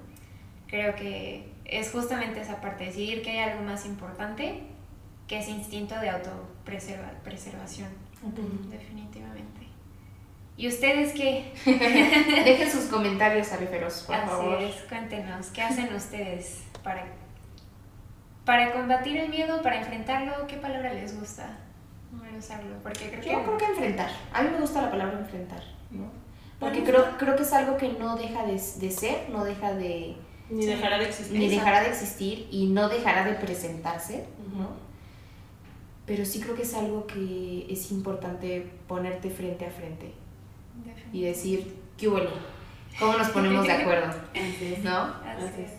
[0.66, 4.62] Creo que es justamente esa parte, decidir que hay algo más importante
[5.26, 7.88] que ese instinto de autopreservación,
[8.70, 9.37] definitivamente.
[10.58, 11.52] ¿Y ustedes qué?
[11.64, 14.60] Dejen sus comentarios aríferos, por Así favor.
[14.60, 17.06] es, cuéntenos, ¿qué hacen ustedes para,
[18.44, 20.48] para combatir el miedo, para enfrentarlo?
[20.48, 21.56] ¿Qué palabra les gusta?
[22.36, 23.30] Usarlo, porque creo que...
[23.30, 24.10] Yo creo que enfrentar.
[24.32, 26.10] A mí me gusta la palabra enfrentar, ¿no?
[26.58, 30.16] Porque creo, creo que es algo que no deja de, de ser, no deja de...
[30.50, 31.38] Ni dejará de existir.
[31.38, 34.26] ni dejará de existir y no dejará de presentarse.
[34.56, 34.70] ¿no?
[36.04, 40.14] Pero sí creo que es algo que es importante ponerte frente a frente
[41.12, 42.30] y decir, ¿qué huele?
[42.98, 44.12] ¿Cómo nos ponemos de acuerdo?
[44.82, 44.98] ¿No?
[45.24, 45.72] Así Así es.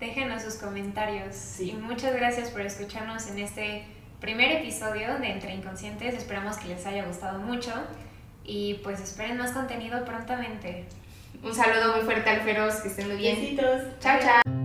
[0.00, 1.70] Déjenos sus comentarios Sí.
[1.70, 3.84] y muchas gracias por escucharnos en este
[4.20, 6.14] primer episodio de Entre Inconscientes.
[6.14, 7.72] Esperamos que les haya gustado mucho
[8.44, 10.84] y pues esperen más contenido prontamente.
[11.42, 13.36] Un saludo muy fuerte al Feroz, que estén muy bien.
[13.40, 13.82] Besitos.
[14.00, 14.55] Chao, chao.